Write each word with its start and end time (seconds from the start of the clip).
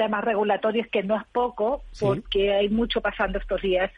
temas 0.00 0.24
regulatorios, 0.24 0.86
que 0.88 1.02
no 1.02 1.14
es 1.14 1.26
poco, 1.30 1.82
porque 2.00 2.54
hay 2.54 2.70
mucho 2.70 3.02
pasando 3.02 3.38
estos 3.38 3.60
días 3.60 3.90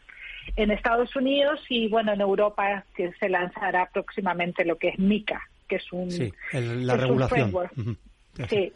en 0.56 0.72
Estados 0.72 1.14
Unidos 1.14 1.60
y, 1.68 1.86
bueno, 1.86 2.12
en 2.12 2.20
Europa 2.20 2.84
que 2.96 3.12
se 3.20 3.28
lanzará 3.28 3.88
próximamente 3.92 4.64
lo 4.64 4.76
que 4.78 4.88
es 4.88 4.98
MICA, 4.98 5.40
que 5.68 5.76
es 5.76 5.92
un, 5.92 6.10
sí, 6.10 6.32
la 6.52 6.96
regulación. 6.96 7.52
Sí. 8.48 8.72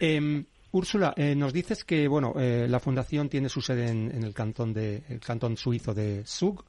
Em, 0.00 0.44
Úrsula, 0.72 1.14
eh, 1.16 1.36
nos 1.36 1.52
dices 1.52 1.84
que 1.84 2.08
bueno, 2.08 2.34
eh, 2.36 2.66
la 2.68 2.80
fundación 2.80 3.28
tiene 3.28 3.48
su 3.48 3.60
sede 3.60 3.88
en, 3.88 4.24
el 4.24 4.34
cantón 4.34 4.72
de 4.72 5.02
el 5.08 5.20
cantón 5.20 5.56
suizo 5.56 5.94
de 5.94 6.24
Zug. 6.26 6.64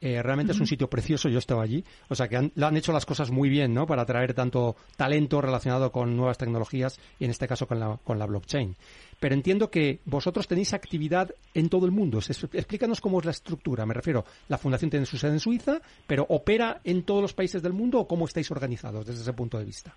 Eh, 0.00 0.22
realmente 0.22 0.52
es 0.52 0.60
un 0.60 0.66
sitio 0.66 0.88
precioso, 0.88 1.28
yo 1.28 1.38
estaba 1.38 1.62
allí. 1.62 1.84
O 2.08 2.14
sea 2.14 2.26
que 2.26 2.36
han, 2.36 2.50
han 2.60 2.76
hecho 2.76 2.92
las 2.92 3.04
cosas 3.04 3.30
muy 3.30 3.50
bien, 3.50 3.74
¿no? 3.74 3.86
Para 3.86 4.02
atraer 4.02 4.32
tanto 4.32 4.74
talento 4.96 5.42
relacionado 5.42 5.92
con 5.92 6.16
nuevas 6.16 6.38
tecnologías 6.38 6.98
y 7.18 7.26
en 7.26 7.30
este 7.30 7.46
caso 7.46 7.66
con 7.66 7.78
la, 7.78 7.98
con 8.02 8.18
la 8.18 8.26
blockchain. 8.26 8.74
Pero 9.20 9.34
entiendo 9.34 9.70
que 9.70 10.00
vosotros 10.06 10.48
tenéis 10.48 10.72
actividad 10.74 11.30
en 11.54 11.68
todo 11.68 11.86
el 11.86 11.92
mundo. 11.92 12.18
Explícanos 12.18 13.00
cómo 13.00 13.20
es 13.20 13.26
la 13.26 13.30
estructura. 13.30 13.86
Me 13.86 13.94
refiero, 13.94 14.24
la 14.48 14.58
fundación 14.58 14.90
tiene 14.90 15.06
su 15.06 15.18
sede 15.18 15.32
en 15.32 15.40
Suiza, 15.40 15.80
pero 16.06 16.26
¿opera 16.28 16.80
en 16.84 17.04
todos 17.04 17.20
los 17.22 17.34
países 17.34 17.62
del 17.62 17.74
mundo 17.74 18.00
o 18.00 18.08
cómo 18.08 18.24
estáis 18.24 18.50
organizados 18.50 19.06
desde 19.06 19.20
ese 19.20 19.32
punto 19.34 19.58
de 19.58 19.66
vista? 19.66 19.94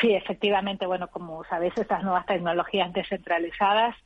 Sí, 0.00 0.12
efectivamente, 0.14 0.86
bueno, 0.86 1.08
como 1.08 1.42
sabéis, 1.44 1.72
estas 1.76 2.02
nuevas 2.04 2.26
tecnologías 2.26 2.92
descentralizadas, 2.92 3.96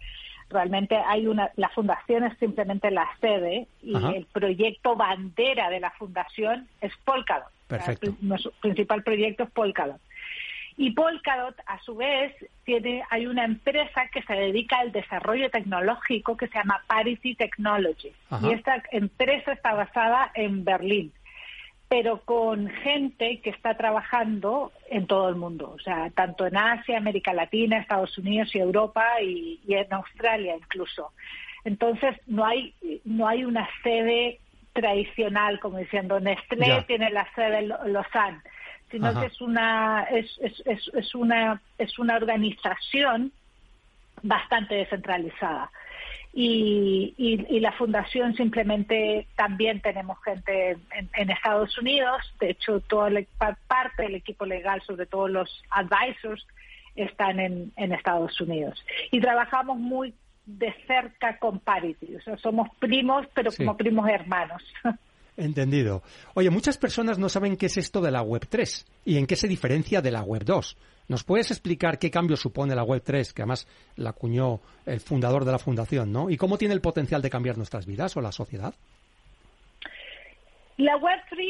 realmente 0.48 0.96
hay 0.96 1.26
una, 1.26 1.50
la 1.56 1.68
fundación 1.70 2.24
es 2.24 2.38
simplemente 2.38 2.90
la 2.90 3.08
sede 3.20 3.66
y 3.82 3.94
el 3.94 4.26
proyecto 4.26 4.96
bandera 4.96 5.68
de 5.70 5.80
la 5.80 5.90
fundación 5.90 6.68
es 6.80 6.92
Polkadot. 7.04 7.50
Perfecto. 7.66 8.14
nuestro 8.20 8.52
principal 8.60 9.02
proyecto 9.02 9.44
es 9.44 9.50
Polkadot. 9.50 10.00
Y 10.82 10.90
Polkadot, 10.90 11.54
a 11.66 11.78
su 11.78 11.94
vez, 11.94 12.34
tiene, 12.64 13.04
hay 13.08 13.28
una 13.28 13.44
empresa 13.44 14.08
que 14.12 14.20
se 14.22 14.32
dedica 14.32 14.80
al 14.80 14.90
desarrollo 14.90 15.48
tecnológico 15.48 16.36
que 16.36 16.48
se 16.48 16.58
llama 16.58 16.82
Parity 16.88 17.36
Technology. 17.36 18.10
Y 18.42 18.52
esta 18.52 18.82
empresa 18.90 19.52
está 19.52 19.74
basada 19.74 20.32
en 20.34 20.64
Berlín 20.64 21.12
pero 21.88 22.22
con 22.24 22.70
gente 22.70 23.40
que 23.42 23.50
está 23.50 23.76
trabajando 23.76 24.72
en 24.88 25.06
todo 25.06 25.28
el 25.28 25.34
mundo, 25.36 25.74
o 25.76 25.78
sea, 25.78 26.08
tanto 26.08 26.46
en 26.46 26.56
Asia, 26.56 26.96
América 26.96 27.34
Latina, 27.34 27.76
Estados 27.76 28.16
Unidos 28.16 28.48
y 28.54 28.60
Europa 28.60 29.20
y, 29.20 29.60
en 29.68 29.92
Australia 29.92 30.56
incluso. 30.56 31.12
Entonces 31.64 32.16
no 32.26 32.46
hay 32.46 32.74
no 33.04 33.28
hay 33.28 33.44
una 33.44 33.68
sede 33.82 34.40
tradicional 34.72 35.60
como 35.60 35.76
diciendo 35.76 36.18
Nestlé 36.18 36.82
tiene 36.86 37.10
la 37.10 37.28
sede 37.34 37.58
en 37.58 37.68
Lausanne, 37.68 38.40
sino 38.92 39.18
que 39.18 39.26
es 39.26 39.40
una 39.40 40.04
es, 40.04 40.38
es, 40.40 40.62
es, 40.64 40.90
es 40.94 41.14
una 41.14 41.60
es 41.78 41.98
una 41.98 42.16
organización 42.16 43.32
bastante 44.22 44.76
descentralizada. 44.76 45.70
Y, 46.34 47.12
y, 47.18 47.60
la 47.60 47.72
fundación 47.72 48.34
simplemente 48.34 49.26
también 49.36 49.82
tenemos 49.82 50.16
gente 50.24 50.78
en, 51.12 51.30
Estados 51.30 51.76
Unidos, 51.76 52.22
de 52.40 52.52
hecho 52.52 52.80
toda 52.80 53.10
la 53.10 53.22
parte 53.68 54.04
del 54.04 54.14
equipo 54.14 54.46
legal, 54.46 54.80
sobre 54.86 55.04
todo 55.04 55.28
los 55.28 55.62
advisors, 55.68 56.46
están 56.96 57.38
en, 57.38 57.70
en 57.76 57.92
Estados 57.92 58.40
Unidos. 58.40 58.82
Y 59.10 59.20
trabajamos 59.20 59.76
muy 59.76 60.14
de 60.46 60.72
cerca 60.86 61.38
con 61.38 61.58
Parity, 61.58 62.16
o 62.16 62.22
sea, 62.22 62.38
somos 62.38 62.70
primos, 62.78 63.26
pero 63.34 63.50
como 63.54 63.76
primos 63.76 64.08
hermanos. 64.08 64.62
Entendido. 65.36 66.02
Oye, 66.34 66.50
muchas 66.50 66.76
personas 66.76 67.18
no 67.18 67.28
saben 67.28 67.56
qué 67.56 67.66
es 67.66 67.76
esto 67.78 68.00
de 68.00 68.10
la 68.10 68.22
Web 68.22 68.46
3 68.48 68.86
y 69.06 69.16
en 69.16 69.26
qué 69.26 69.36
se 69.36 69.48
diferencia 69.48 70.02
de 70.02 70.10
la 70.10 70.22
Web 70.22 70.44
2. 70.44 70.76
¿Nos 71.08 71.24
puedes 71.24 71.50
explicar 71.50 71.98
qué 71.98 72.10
cambio 72.10 72.36
supone 72.36 72.74
la 72.74 72.84
Web 72.84 73.02
3, 73.04 73.32
que 73.32 73.42
además 73.42 73.66
la 73.96 74.10
acuñó 74.10 74.60
el 74.86 75.00
fundador 75.00 75.44
de 75.44 75.52
la 75.52 75.58
fundación, 75.58 76.12
¿no? 76.12 76.30
¿Y 76.30 76.36
cómo 76.36 76.58
tiene 76.58 76.74
el 76.74 76.80
potencial 76.80 77.22
de 77.22 77.30
cambiar 77.30 77.56
nuestras 77.56 77.86
vidas 77.86 78.16
o 78.16 78.20
la 78.20 78.32
sociedad? 78.32 78.74
La 80.76 80.96
Web 80.96 81.20
3 81.30 81.46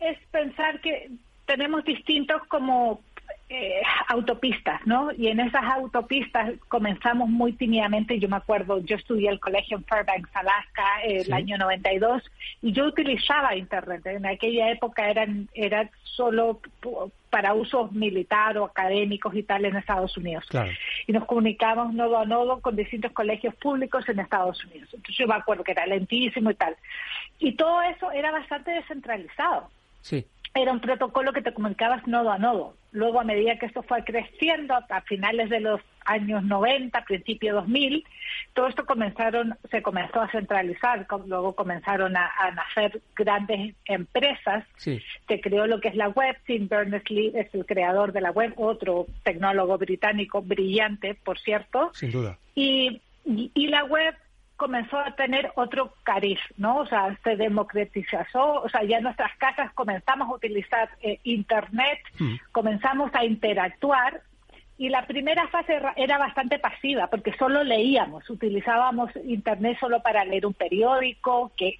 es 0.00 0.18
pensar 0.30 0.80
que 0.80 1.10
tenemos 1.46 1.84
distintos 1.84 2.42
como 2.48 3.00
eh, 3.48 3.80
autopistas, 4.08 4.84
¿no? 4.86 5.12
Y 5.12 5.28
en 5.28 5.38
esas 5.38 5.62
autopistas 5.62 6.54
comenzamos 6.66 7.28
muy 7.28 7.52
tímidamente. 7.52 8.18
Yo 8.18 8.28
me 8.28 8.36
acuerdo, 8.36 8.80
yo 8.80 8.96
estudié 8.96 9.28
el 9.28 9.38
colegio 9.38 9.76
en 9.76 9.84
Fairbanks, 9.84 10.34
Alaska, 10.34 11.02
el 11.04 11.32
año 11.32 11.56
92, 11.56 12.24
y 12.62 12.72
yo 12.72 12.86
utilizaba 12.86 13.54
Internet. 13.54 14.04
En 14.06 14.26
aquella 14.26 14.70
época 14.72 15.08
eran, 15.08 15.48
era 15.54 15.88
solo 16.02 16.60
para 17.30 17.54
usos 17.54 17.92
militar 17.92 18.58
o 18.58 18.64
académicos 18.64 19.32
y 19.34 19.44
tal 19.44 19.64
en 19.64 19.76
Estados 19.76 20.16
Unidos. 20.16 20.44
Y 21.06 21.12
nos 21.12 21.24
comunicábamos 21.26 21.94
nodo 21.94 22.18
a 22.18 22.24
nodo 22.24 22.60
con 22.60 22.74
distintos 22.74 23.12
colegios 23.12 23.54
públicos 23.54 24.08
en 24.08 24.18
Estados 24.18 24.64
Unidos. 24.64 24.88
Entonces 24.92 25.18
yo 25.18 25.28
me 25.28 25.36
acuerdo 25.36 25.62
que 25.62 25.70
era 25.70 25.86
lentísimo 25.86 26.50
y 26.50 26.54
tal. 26.54 26.76
Y 27.38 27.52
todo 27.52 27.80
eso 27.82 28.10
era 28.10 28.32
bastante 28.32 28.72
descentralizado. 28.72 29.70
Sí 30.00 30.26
era 30.56 30.72
un 30.72 30.80
protocolo 30.80 31.32
que 31.32 31.42
te 31.42 31.52
comunicabas 31.52 32.06
nodo 32.06 32.30
a 32.30 32.38
nodo. 32.38 32.76
Luego, 32.92 33.20
a 33.20 33.24
medida 33.24 33.58
que 33.58 33.66
esto 33.66 33.82
fue 33.82 34.02
creciendo, 34.04 34.74
a 34.74 35.00
finales 35.02 35.50
de 35.50 35.60
los 35.60 35.80
años 36.04 36.42
90, 36.44 37.04
principio 37.04 37.54
2000, 37.54 38.04
todo 38.54 38.68
esto 38.68 38.86
comenzaron, 38.86 39.56
se 39.70 39.82
comenzó 39.82 40.22
a 40.22 40.30
centralizar, 40.30 41.06
luego 41.26 41.54
comenzaron 41.54 42.16
a, 42.16 42.30
nacer 42.54 43.02
grandes 43.14 43.74
empresas. 43.84 44.64
Se 44.76 45.40
creó 45.40 45.66
lo 45.66 45.80
que 45.80 45.88
es 45.88 45.94
la 45.94 46.08
web. 46.08 46.36
Tim 46.46 46.68
Berners-Lee 46.68 47.32
es 47.34 47.54
el 47.54 47.66
creador 47.66 48.12
de 48.12 48.22
la 48.22 48.30
web, 48.30 48.54
otro 48.56 49.06
tecnólogo 49.24 49.76
británico 49.76 50.40
brillante, 50.40 51.14
por 51.14 51.38
cierto. 51.38 51.90
Sin 51.92 52.10
duda. 52.10 52.38
y, 52.54 53.02
y 53.24 53.66
la 53.68 53.84
web 53.84 54.14
comenzó 54.56 54.98
a 54.98 55.14
tener 55.14 55.52
otro 55.54 55.92
cariz, 56.02 56.38
¿no? 56.56 56.78
O 56.78 56.86
sea, 56.86 57.16
se 57.22 57.36
democratizó, 57.36 58.62
o 58.62 58.68
sea, 58.68 58.82
ya 58.84 58.98
en 58.98 59.04
nuestras 59.04 59.36
casas 59.36 59.72
comenzamos 59.74 60.28
a 60.28 60.34
utilizar 60.34 60.88
eh, 61.02 61.20
Internet, 61.24 61.98
mm. 62.18 62.34
comenzamos 62.52 63.14
a 63.14 63.24
interactuar 63.24 64.22
y 64.78 64.88
la 64.88 65.06
primera 65.06 65.46
fase 65.48 65.80
era 65.96 66.18
bastante 66.18 66.58
pasiva 66.58 67.08
porque 67.08 67.34
solo 67.36 67.64
leíamos, 67.64 68.28
utilizábamos 68.30 69.10
Internet 69.24 69.78
solo 69.78 70.02
para 70.02 70.24
leer 70.24 70.46
un 70.46 70.54
periódico, 70.54 71.52
que 71.56 71.78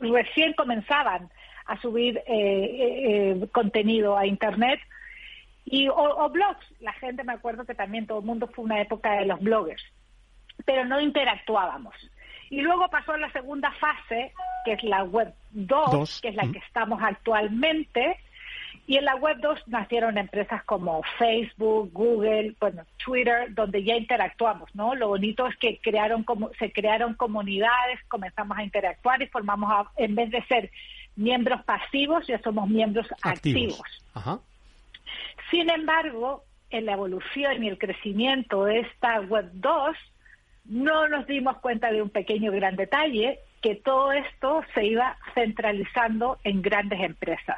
recién 0.00 0.52
comenzaban 0.54 1.28
a 1.66 1.80
subir 1.80 2.18
eh, 2.18 2.24
eh, 2.28 3.48
contenido 3.52 4.16
a 4.16 4.26
Internet. 4.26 4.80
Y, 5.64 5.88
o 5.88 6.30
blogs, 6.30 6.64
la 6.78 6.92
gente 6.92 7.24
me 7.24 7.32
acuerdo 7.32 7.64
que 7.64 7.74
también 7.74 8.06
todo 8.06 8.20
el 8.20 8.24
mundo 8.24 8.46
fue 8.46 8.64
una 8.64 8.80
época 8.80 9.14
de 9.14 9.26
los 9.26 9.40
bloggers 9.40 9.82
pero 10.64 10.84
no 10.84 11.00
interactuábamos. 11.00 11.94
Y 12.50 12.60
luego 12.60 12.88
pasó 12.88 13.16
la 13.16 13.30
segunda 13.32 13.72
fase, 13.72 14.32
que 14.64 14.72
es 14.74 14.84
la 14.84 15.02
Web 15.02 15.34
2, 15.50 16.20
que 16.20 16.28
es 16.28 16.34
la 16.34 16.50
que 16.50 16.58
estamos 16.58 17.02
actualmente. 17.02 18.18
Y 18.86 18.98
en 18.98 19.04
la 19.04 19.16
Web 19.16 19.38
2 19.40 19.66
nacieron 19.66 20.16
empresas 20.16 20.62
como 20.62 21.02
Facebook, 21.18 21.90
Google, 21.92 22.54
bueno, 22.60 22.84
Twitter, 23.04 23.52
donde 23.52 23.82
ya 23.82 23.96
interactuamos, 23.96 24.72
¿no? 24.76 24.94
Lo 24.94 25.08
bonito 25.08 25.44
es 25.48 25.56
que 25.56 25.78
crearon 25.78 26.22
como, 26.22 26.52
se 26.54 26.70
crearon 26.70 27.14
comunidades, 27.14 27.98
comenzamos 28.06 28.56
a 28.56 28.62
interactuar 28.62 29.20
y 29.22 29.26
formamos, 29.26 29.88
en 29.96 30.14
vez 30.14 30.30
de 30.30 30.40
ser 30.44 30.70
miembros 31.16 31.64
pasivos, 31.64 32.28
ya 32.28 32.38
somos 32.42 32.68
miembros 32.68 33.08
activos. 33.22 33.82
Sin 35.50 35.68
embargo, 35.68 36.44
en 36.70 36.86
la 36.86 36.92
evolución 36.92 37.64
y 37.64 37.68
el 37.68 37.78
crecimiento 37.78 38.64
de 38.64 38.80
esta 38.80 39.20
Web 39.20 39.50
2, 39.54 39.96
no 40.68 41.08
nos 41.08 41.26
dimos 41.26 41.58
cuenta 41.58 41.90
de 41.90 42.02
un 42.02 42.10
pequeño 42.10 42.52
gran 42.52 42.76
detalle, 42.76 43.38
que 43.62 43.74
todo 43.74 44.12
esto 44.12 44.62
se 44.74 44.84
iba 44.84 45.16
centralizando 45.34 46.38
en 46.44 46.62
grandes 46.62 47.00
empresas. 47.00 47.56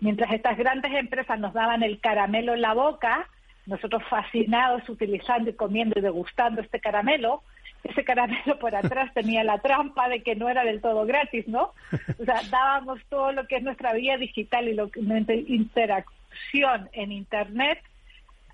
Mientras 0.00 0.32
estas 0.32 0.56
grandes 0.56 0.92
empresas 0.92 1.38
nos 1.38 1.52
daban 1.52 1.82
el 1.82 2.00
caramelo 2.00 2.54
en 2.54 2.60
la 2.60 2.74
boca, 2.74 3.28
nosotros 3.66 4.02
fascinados 4.08 4.88
utilizando 4.88 5.50
y 5.50 5.54
comiendo 5.54 5.98
y 5.98 6.02
degustando 6.02 6.60
este 6.60 6.80
caramelo, 6.80 7.42
ese 7.82 8.04
caramelo 8.04 8.58
por 8.58 8.74
atrás 8.74 9.12
tenía 9.14 9.44
la 9.44 9.58
trampa 9.58 10.08
de 10.08 10.22
que 10.22 10.36
no 10.36 10.48
era 10.48 10.64
del 10.64 10.80
todo 10.80 11.06
gratis, 11.06 11.48
¿no? 11.48 11.72
O 12.18 12.24
sea, 12.24 12.42
dábamos 12.50 13.00
todo 13.08 13.32
lo 13.32 13.46
que 13.46 13.56
es 13.56 13.62
nuestra 13.62 13.92
vida 13.92 14.16
digital 14.16 14.68
y 14.68 14.74
lo 14.74 14.90
que 14.90 15.00
nuestra 15.00 15.34
interacción 15.34 16.88
en 16.92 17.12
Internet 17.12 17.78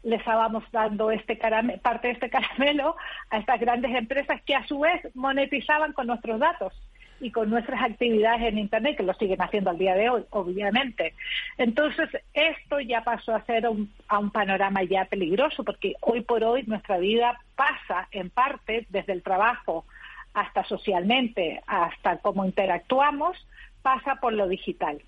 les 0.03 0.21
estábamos 0.21 0.65
dando 0.73 1.11
este 1.11 1.37
parte 1.83 2.09
de 2.09 2.15
este 2.15 2.31
caramelo 2.31 2.97
a 3.31 3.39
estas 3.39 3.61
grandes 3.61 3.95
empresas 3.95 4.41
que 4.43 4.55
a 4.55 4.67
su 4.67 4.81
vez 4.81 5.03
monetizaban 5.15 5.93
con 5.93 6.07
nuestros 6.07 6.39
datos 6.41 6.73
y 7.21 7.31
con 7.31 7.49
nuestras 7.49 7.83
actividades 7.83 8.43
en 8.43 8.59
Internet, 8.59 8.97
que 8.97 9.03
lo 9.03 9.15
siguen 9.15 9.41
haciendo 9.41 9.71
al 9.71 9.79
día 9.79 9.95
de 9.95 10.11
hoy, 10.11 10.25
obviamente. 10.31 11.15
Entonces, 11.57 12.11
esto 12.35 12.81
ya 12.81 13.03
pasó 13.03 13.35
a 13.35 13.45
ser 13.45 13.67
un, 13.69 13.91
a 14.09 14.19
un 14.19 14.31
panorama 14.31 14.83
ya 14.83 15.07
peligroso, 15.07 15.65
porque 15.65 15.95
hoy 16.01 16.21
por 16.21 16.45
hoy 16.45 16.65
nuestra 16.67 16.99
vida 16.99 17.41
pasa 17.55 18.09
en 18.11 18.31
parte 18.31 18.87
desde 18.91 19.15
el 19.15 19.23
trabajo 19.23 19.87
hasta 20.35 20.65
socialmente, 20.65 21.63
hasta 21.67 22.19
cómo 22.19 22.45
interactuamos, 22.45 23.37
pasa 23.81 24.17
por 24.17 24.35
lo 24.35 24.47
digital. 24.49 25.01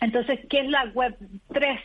Entonces, 0.00 0.40
¿qué 0.50 0.60
es 0.60 0.68
la 0.68 0.84
Web 0.94 1.16
3? 1.52 1.80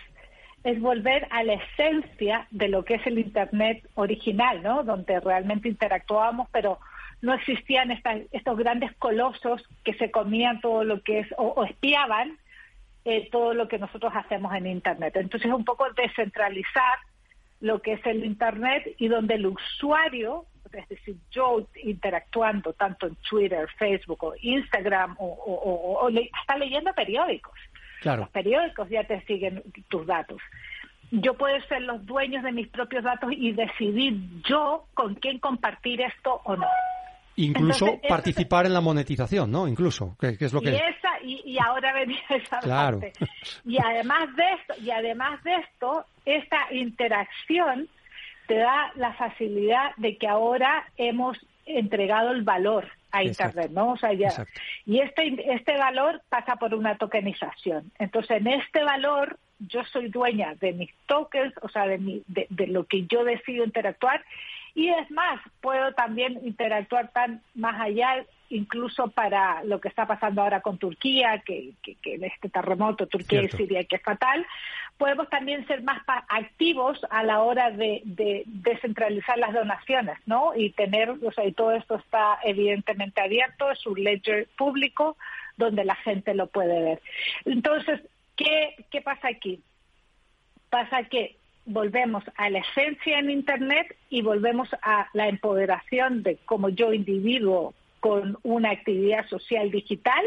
Es 0.64 0.80
volver 0.80 1.28
a 1.30 1.44
la 1.44 1.54
esencia 1.54 2.48
de 2.52 2.70
lo 2.70 2.86
que 2.86 2.96
es 2.96 3.06
el 3.06 3.20
Internet 3.20 3.88
original, 3.96 4.64
¿no? 4.64 4.84
Donde 4.84 5.20
realmente 5.20 5.68
interactuábamos, 5.68 6.48
pero 6.52 6.80
no 7.22 7.34
existían 7.34 7.92
estos 8.32 8.58
grandes 8.58 8.94
colosos 8.98 9.64
que 9.84 9.94
se 9.96 10.12
comían 10.12 10.62
todo 10.62 10.84
lo 10.84 11.02
que 11.02 11.20
es, 11.20 11.28
o, 11.38 11.64
espiaban 11.64 12.38
eh, 13.06 13.30
todo 13.32 13.54
lo 13.54 13.68
que 13.68 13.78
nosotros 13.78 14.14
hacemos 14.16 14.54
en 14.54 14.68
Internet. 14.68 15.16
Entonces, 15.18 15.52
un 15.52 15.66
poco 15.66 15.86
descentralizar 15.94 17.00
lo 17.60 17.82
que 17.82 17.94
es 17.94 18.06
el 18.06 18.24
Internet 18.24 18.96
y 18.98 19.08
donde 19.08 19.36
el 19.36 19.46
usuario, 19.46 20.46
es 20.74 20.88
decir, 20.90 21.16
yo 21.32 21.68
interactuando 21.82 22.74
tanto 22.74 23.08
en 23.08 23.16
Twitter, 23.30 23.68
Facebook 23.78 24.24
o 24.24 24.34
Instagram 24.42 25.16
o, 25.20 25.26
o, 25.26 26.10
hasta 26.34 26.58
leyendo 26.58 26.94
periódicos, 26.94 27.54
los 28.04 28.30
periódicos 28.30 28.90
ya 28.90 29.04
te 29.04 29.22
siguen 29.26 29.64
tus 29.88 30.06
datos. 30.06 30.42
Yo 31.12 31.36
puedo 31.36 31.60
ser 31.68 31.82
los 31.84 32.06
dueños 32.06 32.44
de 32.44 32.52
mis 32.52 32.68
propios 32.68 33.04
datos 33.04 33.32
y 33.32 33.52
decidir 33.52 34.16
yo 34.48 34.86
con 34.94 35.16
quién 35.16 35.40
compartir 35.40 36.02
esto 36.02 36.42
o 36.44 36.56
no. 36.56 36.68
Incluso 37.36 38.00
participar 38.08 38.66
en 38.66 38.74
la 38.74 38.82
monetización, 38.82 39.52
¿no? 39.52 39.68
Incluso, 39.68 40.16
que, 40.20 40.38
es 40.40 40.54
lo 40.54 40.62
que... 40.62 40.72
Y, 40.72 40.76
esa, 40.76 41.10
y, 41.24 41.58
ahora 41.60 41.94
venía 41.94 42.22
esa 42.30 42.60
parte. 42.60 43.14
Y 43.66 43.78
además 43.80 44.36
de 44.36 44.44
esto, 44.54 44.74
y 44.82 44.92
además 44.92 45.44
de 45.44 45.56
esto, 45.56 46.06
esta 46.26 46.72
interacción 46.72 47.88
te 48.48 48.58
da 48.58 48.92
la 48.96 49.14
facilidad 49.14 49.96
de 49.98 50.18
que 50.18 50.28
ahora 50.28 50.86
hemos 50.98 51.38
entregado 51.66 52.32
el 52.32 52.44
valor 52.44 52.88
a 53.14 53.24
Internet, 53.24 53.72
¿no? 53.72 53.92
O 53.92 53.98
sea, 53.98 54.12
ya, 54.12 54.30
y 54.86 55.00
este, 55.00 55.54
este 55.54 55.78
valor 55.78 56.22
pasa 56.30 56.56
por 56.56 56.74
una 56.74 56.98
tokenización. 56.98 57.92
Entonces, 58.00 58.38
en 58.38 58.48
este 58.48 58.84
valor, 58.84 59.38
yo 59.60 59.84
soy 59.86 60.10
dueña 60.10 60.56
de 60.56 60.74
mis 60.74 60.92
tokens, 61.06 61.54
o 61.62 61.70
sea, 61.70 61.86
de, 61.86 62.00
mi, 62.00 62.24
de, 62.28 62.48
de 62.50 62.68
lo 62.68 62.86
que 62.86 63.06
yo 63.06 63.24
decido 63.24 63.64
interactuar, 63.64 64.26
y 64.76 64.90
es 64.90 65.10
más, 65.12 65.40
puedo 65.62 65.94
también 65.94 66.40
interactuar 66.44 67.12
tan 67.12 67.42
más 67.54 67.80
allá 67.80 68.26
incluso 68.50 69.10
para 69.10 69.64
lo 69.64 69.80
que 69.80 69.88
está 69.88 70.06
pasando 70.06 70.42
ahora 70.42 70.62
con 70.62 70.78
Turquía, 70.78 71.42
que, 71.46 71.74
que, 71.82 71.96
este 72.04 72.50
terremoto, 72.50 73.08
Turquía 73.08 73.44
y 73.44 73.50
Siria, 73.50 73.84
que 73.84 73.96
es 73.98 74.02
fatal, 74.02 74.46
podemos 74.98 75.30
también 75.30 75.66
ser 75.68 75.84
más 75.84 76.02
activos 76.08 77.00
a 77.10 77.24
la 77.24 77.42
hora 77.42 77.72
de, 77.72 78.02
descentralizar 78.46 79.38
las 79.38 79.54
donaciones, 79.54 80.18
¿no? 80.26 80.54
Y 80.56 80.72
tener, 80.72 81.10
o 81.10 81.32
sea, 81.32 81.46
y 81.46 81.54
todo 81.54 81.72
esto 81.72 81.96
está 81.96 82.40
evidentemente 82.44 83.22
abierto, 83.22 83.70
es 83.72 83.86
un 83.86 84.04
ledger 84.04 84.48
público 84.58 85.18
donde 85.58 85.86
la 85.86 85.96
gente 85.96 86.34
lo 86.34 86.48
puede 86.48 86.82
ver. 86.82 87.02
Entonces, 87.46 88.02
¿qué, 88.36 88.76
qué 88.92 89.02
pasa 89.02 89.28
aquí? 89.30 89.62
Pasa 90.70 91.04
que 91.04 91.38
volvemos 91.66 92.24
a 92.36 92.50
la 92.50 92.60
esencia 92.60 93.20
en 93.20 93.30
Internet 93.30 93.96
y 94.10 94.22
volvemos 94.22 94.70
a 94.82 95.08
la 95.14 95.28
empoderación 95.28 96.24
de 96.24 96.38
cómo 96.46 96.70
yo 96.70 96.94
individuo 96.94 97.74
con 98.00 98.38
una 98.44 98.72
actividad 98.72 99.28
social 99.28 99.72
digital, 99.72 100.26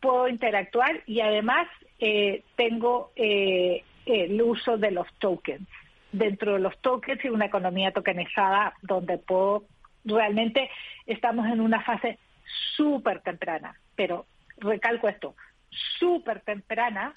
puedo 0.00 0.28
interactuar 0.28 1.02
y 1.06 1.20
además 1.20 1.66
eh, 1.98 2.42
tengo 2.56 3.12
eh, 3.16 3.84
el 4.06 4.40
uso 4.40 4.78
de 4.78 4.90
los 4.90 5.06
tokens. 5.18 5.68
Dentro 6.12 6.54
de 6.54 6.60
los 6.60 6.78
tokens 6.78 7.22
y 7.24 7.28
una 7.28 7.46
economía 7.46 7.92
tokenizada 7.92 8.74
donde 8.82 9.18
puedo, 9.18 9.64
realmente 10.04 10.70
estamos 11.06 11.46
en 11.46 11.60
una 11.60 11.82
fase 11.82 12.18
súper 12.76 13.20
temprana, 13.20 13.78
pero 13.94 14.26
recalco 14.56 15.08
esto, 15.08 15.34
súper 15.98 16.40
temprana 16.40 17.14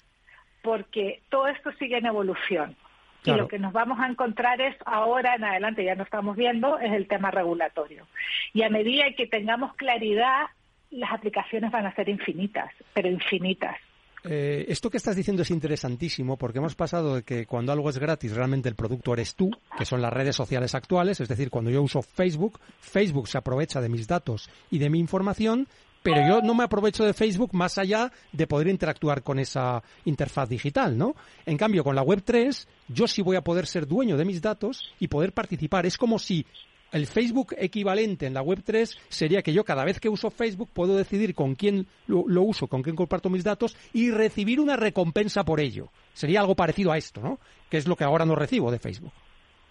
porque 0.62 1.22
todo 1.28 1.48
esto 1.48 1.72
sigue 1.72 1.98
en 1.98 2.06
evolución. 2.06 2.76
Y 3.24 3.30
lo 3.30 3.46
que 3.46 3.60
nos 3.60 3.72
vamos 3.72 4.00
a 4.00 4.08
encontrar 4.08 4.60
es 4.60 4.74
ahora 4.84 5.36
en 5.36 5.44
adelante, 5.44 5.84
ya 5.84 5.94
no 5.94 6.02
estamos 6.02 6.36
viendo, 6.36 6.80
es 6.80 6.92
el 6.92 7.06
tema 7.06 7.30
regulatorio. 7.30 8.06
Y 8.52 8.62
a 8.62 8.68
medida 8.68 9.12
que 9.16 9.28
tengamos 9.28 9.74
claridad, 9.74 10.46
las 10.90 11.12
aplicaciones 11.12 11.70
van 11.70 11.86
a 11.86 11.94
ser 11.94 12.08
infinitas, 12.08 12.72
pero 12.92 13.08
infinitas. 13.08 13.76
Eh, 14.24 14.66
esto 14.68 14.88
que 14.88 14.98
estás 14.98 15.16
diciendo 15.16 15.42
es 15.42 15.50
interesantísimo 15.50 16.36
porque 16.36 16.58
hemos 16.58 16.74
pasado 16.74 17.16
de 17.16 17.22
que 17.24 17.46
cuando 17.46 17.72
algo 17.72 17.90
es 17.90 17.98
gratis 17.98 18.32
realmente 18.32 18.68
el 18.68 18.76
producto 18.76 19.12
eres 19.12 19.34
tú, 19.34 19.50
que 19.76 19.84
son 19.84 20.00
las 20.00 20.12
redes 20.12 20.36
sociales 20.36 20.74
actuales, 20.74 21.20
es 21.20 21.28
decir, 21.28 21.50
cuando 21.50 21.70
yo 21.70 21.82
uso 21.82 22.02
Facebook, 22.02 22.60
Facebook 22.80 23.28
se 23.28 23.38
aprovecha 23.38 23.80
de 23.80 23.88
mis 23.88 24.06
datos 24.06 24.48
y 24.70 24.78
de 24.78 24.90
mi 24.90 25.00
información 25.00 25.66
pero 26.02 26.26
yo 26.26 26.42
no 26.42 26.54
me 26.54 26.64
aprovecho 26.64 27.04
de 27.04 27.14
Facebook 27.14 27.54
más 27.54 27.78
allá 27.78 28.10
de 28.32 28.46
poder 28.46 28.66
interactuar 28.68 29.22
con 29.22 29.38
esa 29.38 29.82
interfaz 30.04 30.48
digital, 30.48 30.98
¿no? 30.98 31.14
En 31.46 31.56
cambio, 31.56 31.84
con 31.84 31.94
la 31.94 32.02
Web3, 32.02 32.66
yo 32.88 33.06
sí 33.06 33.22
voy 33.22 33.36
a 33.36 33.44
poder 33.44 33.66
ser 33.66 33.86
dueño 33.86 34.16
de 34.16 34.24
mis 34.24 34.42
datos 34.42 34.92
y 34.98 35.08
poder 35.08 35.32
participar. 35.32 35.86
Es 35.86 35.96
como 35.96 36.18
si 36.18 36.44
el 36.92 37.06
Facebook 37.06 37.54
equivalente 37.58 38.26
en 38.26 38.34
la 38.34 38.42
Web3 38.42 38.96
sería 39.08 39.42
que 39.42 39.52
yo 39.52 39.64
cada 39.64 39.84
vez 39.84 39.98
que 39.98 40.08
uso 40.08 40.30
Facebook 40.30 40.70
puedo 40.72 40.96
decidir 40.96 41.34
con 41.34 41.54
quién 41.54 41.86
lo, 42.06 42.24
lo, 42.26 42.42
uso, 42.42 42.68
con 42.68 42.82
quién 42.82 42.96
comparto 42.96 43.30
mis 43.30 43.44
datos 43.44 43.76
y 43.92 44.10
recibir 44.10 44.60
una 44.60 44.76
recompensa 44.76 45.44
por 45.44 45.60
ello. 45.60 45.88
Sería 46.12 46.40
algo 46.40 46.54
parecido 46.54 46.92
a 46.92 46.98
esto, 46.98 47.20
¿no? 47.20 47.38
Que 47.70 47.78
es 47.78 47.88
lo 47.88 47.96
que 47.96 48.04
ahora 48.04 48.24
no 48.24 48.34
recibo 48.34 48.70
de 48.70 48.78
Facebook. 48.78 49.12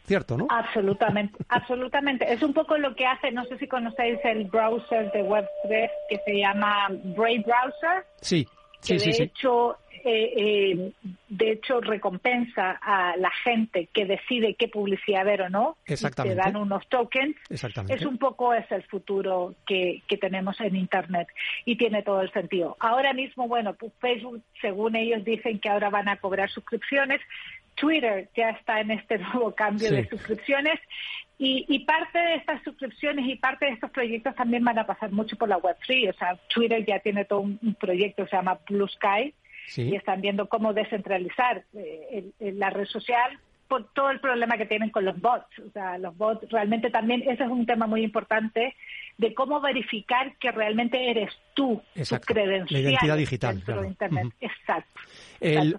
¿cierto, 0.06 0.38
no? 0.38 0.48
Absolutamente, 0.50 1.38
absolutamente. 1.50 2.32
Es 2.32 2.42
un 2.44 2.54
poco 2.54 2.78
lo 2.78 2.96
que 2.96 3.06
hace, 3.06 3.32
no 3.32 3.46
sé 3.46 3.58
si 3.58 3.68
conocéis 3.68 4.20
el 4.24 4.46
browser 4.46 5.12
de 5.12 5.24
Web3 5.24 5.90
que 6.10 6.20
se 6.26 6.38
llama 6.38 6.88
Brave 6.90 7.44
Browser. 7.46 8.06
Sí, 8.20 8.48
que 8.86 9.00
sí, 9.00 9.12
hecho 9.24 9.78
eh, 10.04 10.34
eh, 10.36 10.92
de 11.30 11.52
hecho 11.52 11.82
recompensa 11.82 12.80
a 12.82 13.16
la 13.18 13.32
gente 13.44 13.88
que 13.94 14.06
decide 14.06 14.56
qué 14.56 14.68
publicidad 14.68 15.26
ver 15.26 15.44
o 15.44 15.50
no 15.50 15.78
Exactamente. 15.86 16.36
te 16.36 16.44
dan 16.44 16.56
unos 16.56 16.88
tokens 16.90 17.36
Exactamente. 17.50 17.96
es 17.96 18.06
un 18.06 18.18
poco 18.18 18.54
es 18.54 18.70
el 18.72 18.84
futuro 18.84 19.56
que, 19.66 20.02
que 20.08 20.18
tenemos 20.18 20.60
en 20.62 20.76
internet 20.76 21.28
y 21.66 21.76
tiene 21.76 22.04
todo 22.04 22.22
el 22.22 22.32
sentido 22.32 22.78
ahora 22.80 23.14
mismo 23.14 23.48
bueno 23.48 23.74
pues 23.74 23.92
Facebook 24.00 24.42
según 24.62 24.96
ellos 24.96 25.24
dicen 25.24 25.60
que 25.60 25.70
ahora 25.70 25.90
van 25.90 26.10
a 26.10 26.18
cobrar 26.18 26.50
suscripciones 26.50 27.22
Twitter 27.76 28.30
ya 28.36 28.50
está 28.52 28.80
en 28.82 28.92
este 28.92 29.18
nuevo 29.20 29.54
cambio 29.54 29.92
de 29.92 30.08
suscripciones 30.08 30.80
y, 31.44 31.80
parte 31.80 32.20
de 32.20 32.36
estas 32.36 32.62
suscripciones 32.62 33.26
y 33.26 33.36
parte 33.36 33.66
de 33.66 33.72
estos 33.72 33.90
proyectos 33.90 34.36
también 34.36 34.64
van 34.64 34.78
a 34.78 34.86
pasar 34.86 35.12
mucho 35.12 35.36
por 35.38 35.50
la 35.50 35.58
Web3. 35.58 36.12
O 36.12 36.14
sea, 36.14 36.38
Twitter 36.54 36.86
ya 36.86 37.00
tiene 37.00 37.26
todo 37.26 37.40
un, 37.40 37.76
proyecto 37.80 38.24
que 38.24 38.30
se 38.30 38.36
llama 38.36 38.60
Blue 38.70 38.88
Sky 38.88 39.34
y 39.76 39.96
están 39.96 40.22
viendo 40.22 40.48
cómo 40.50 40.74
descentralizar 40.74 41.64
eh, 41.74 42.32
la 42.40 42.70
red 42.70 42.86
social 42.86 43.40
por 43.68 43.94
todo 43.94 44.10
el 44.10 44.20
problema 44.20 44.58
que 44.58 44.66
tienen 44.66 44.90
con 44.90 45.06
los 45.06 45.20
bots. 45.22 45.60
O 45.66 45.72
sea, 45.72 45.98
los 45.98 46.18
bots 46.18 46.50
realmente 46.50 46.90
también, 46.90 47.22
ese 47.22 47.44
es 47.46 47.50
un 47.50 47.66
tema 47.66 47.88
muy 47.88 48.04
importante 48.04 48.76
de 49.18 49.34
cómo 49.34 49.62
verificar 49.62 50.36
que 50.38 50.52
realmente 50.52 51.10
eres 51.10 51.32
tú, 51.54 51.82
Exacto. 51.96 52.28
tu 52.28 52.34
credencial. 52.34 52.84
La 52.84 52.90
identidad 52.90 53.18
digital. 53.18 53.62
Claro. 53.64 53.86
Internet. 53.86 54.28
Exacto. 54.42 55.00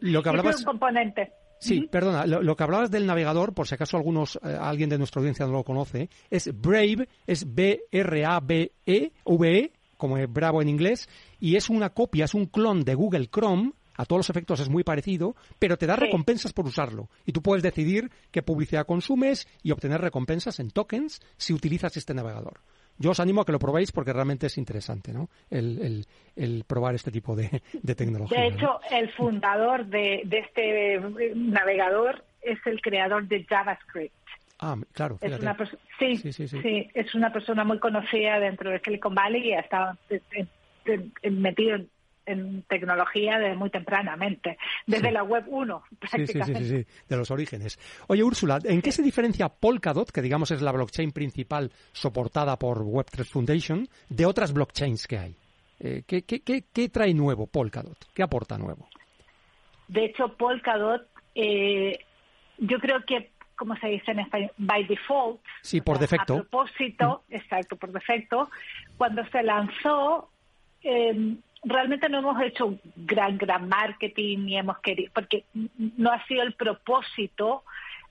Lo 0.01 0.23
que 0.23 0.29
hablabas... 0.29 0.55
Es 0.55 0.61
un 0.61 0.67
componente. 0.67 1.33
Sí, 1.63 1.87
perdona, 1.89 2.27
lo, 2.27 2.57
que 2.57 2.65
hablabas 2.65 2.91
del 2.91 3.07
navegador, 3.07 3.55
por 3.55 3.69
si 3.69 3.77
acaso 3.77 3.97
algunos, 3.97 4.37
eh, 4.43 4.57
alguien 4.61 4.91
de 4.91 4.99
nuestra 4.99 5.21
audiencia 5.21 5.47
no 5.47 5.53
lo 5.53 5.63
conoce, 5.63 6.09
es 6.29 6.51
Brave, 6.61 7.09
es 7.27 7.55
B-R-A-B-E, 7.55 9.13
V-E, 9.25 9.73
como 10.03 10.19
es 10.19 10.31
Bravo 10.31 10.61
en 10.61 10.69
inglés, 10.69 11.09
y 11.39 11.55
es 11.55 11.71
una 11.71 11.91
copia, 11.91 12.25
es 12.25 12.35
un 12.35 12.47
clon 12.47 12.83
de 12.83 12.97
Google 12.97 13.29
Chrome, 13.29 13.71
a 13.95 14.05
todos 14.05 14.19
los 14.19 14.31
efectos 14.31 14.59
es 14.59 14.69
muy 14.69 14.83
parecido, 14.83 15.37
pero 15.61 15.77
te 15.77 15.87
da 15.87 15.95
recompensas 15.95 16.53
por 16.53 16.67
usarlo. 16.67 17.09
Y 17.25 17.31
tú 17.31 17.41
puedes 17.41 17.63
decidir 17.63 18.11
qué 18.33 18.43
publicidad 18.43 18.85
consumes 18.85 19.47
y 19.63 19.71
obtener 19.71 20.01
recompensas 20.01 20.59
en 20.59 20.73
tokens 20.73 21.21
si 21.37 21.53
utilizas 21.53 21.97
este 21.97 22.15
navegador 22.15 22.61
yo 22.99 23.11
os 23.11 23.21
animo 23.21 23.41
a 23.41 23.45
que 23.45 23.53
lo 23.53 23.59
probéis 23.59 23.91
porque 23.91 24.13
realmente 24.13 24.47
es 24.47 24.59
interesante, 24.59 25.13
¿no? 25.13 25.29
El, 25.51 26.05
el, 26.37 26.65
probar 26.65 26.95
este 26.95 27.11
tipo 27.11 27.35
de, 27.35 27.49
tecnología. 27.97 28.41
De 28.41 28.49
hecho, 28.49 28.81
el 28.91 29.11
fundador 29.13 29.87
de, 29.87 30.23
este 30.31 31.01
navegador 31.35 32.23
es 32.43 32.59
el 32.67 32.81
creador 32.81 33.27
de 33.27 33.45
JavaScript. 33.45 34.15
Ah, 34.63 34.77
claro. 34.93 35.19
Es 35.21 35.41
una 35.41 35.57
sí, 35.99 36.17
sí, 36.17 36.33
sí, 36.33 36.47
sí, 36.49 36.89
es 36.95 37.15
una 37.15 37.33
persona 37.33 37.65
muy 37.65 37.79
conocida 37.79 38.39
dentro 38.39 38.71
de 38.71 38.79
Silicon 38.81 39.15
Valley 39.15 39.49
y 39.49 39.53
ha 39.55 39.61
estado 39.61 39.99
metido 41.25 41.75
en 41.77 41.91
en 42.27 42.63
tecnología 42.63 43.39
desde 43.39 43.57
muy 43.57 43.71
tempranamente, 43.71 44.59
desde 44.87 45.11
la 45.11 45.23
web 45.23 45.45
1 45.49 45.83
prácticamente. 45.99 46.61
Sí, 46.61 46.69
sí, 46.69 46.83
sí, 46.83 46.87
de 47.09 47.17
los 47.17 47.31
orígenes. 47.31 47.79
Oye, 48.09 48.23
Úrsula, 48.23 48.59
¿en 48.65 48.83
qué 48.83 48.93
se 48.93 49.03
diferencia 49.03 49.49
Polkadot, 49.49 50.11
que 50.11 50.23
digamos 50.23 50.51
es 50.51 50.63
la 50.63 50.73
blockchain 50.73 51.13
principal 51.13 51.71
soportada 51.93 52.59
por 52.59 52.85
Web3 52.85 53.25
Foundation, 53.25 53.89
de 54.09 54.27
otras 54.27 54.53
blockchains 54.53 55.07
que 55.07 55.19
hay? 55.19 55.37
Eh, 55.81 56.03
¿qué, 56.07 56.23
qué, 56.23 56.41
qué, 56.41 56.89
trae 56.89 57.13
nuevo 57.13 57.47
Polkadot? 57.47 57.99
¿Qué 58.15 58.23
aporta 58.23 58.57
nuevo? 58.57 58.89
De 59.89 60.05
hecho, 60.05 60.29
Polkadot, 60.37 61.03
eh, 61.35 61.99
yo 62.59 62.79
creo 62.79 63.05
que, 63.05 63.31
como 63.63 63.77
se 63.77 63.87
dice 63.87 64.11
en 64.11 64.19
español, 64.19 64.51
by 64.59 64.83
default, 64.89 65.41
sí, 65.61 65.81
por 65.81 66.01
defecto. 66.01 66.35
a 66.35 66.37
propósito, 66.39 67.23
mm. 67.29 67.35
exacto, 67.37 67.77
por 67.77 67.93
defecto, 67.93 68.51
cuando 68.97 69.25
se 69.27 69.41
lanzó, 69.45 70.29
eh, 70.83 71.37
realmente 71.63 72.09
no 72.09 72.19
hemos 72.19 72.43
hecho 72.43 72.77
gran, 72.97 73.39
gran 73.39 73.69
marketing 73.69 74.47
ni 74.47 74.57
hemos 74.59 74.81
querido, 74.81 75.13
porque 75.15 75.45
no 75.97 76.11
ha 76.11 76.27
sido 76.27 76.43
el 76.43 76.55
propósito 76.55 77.63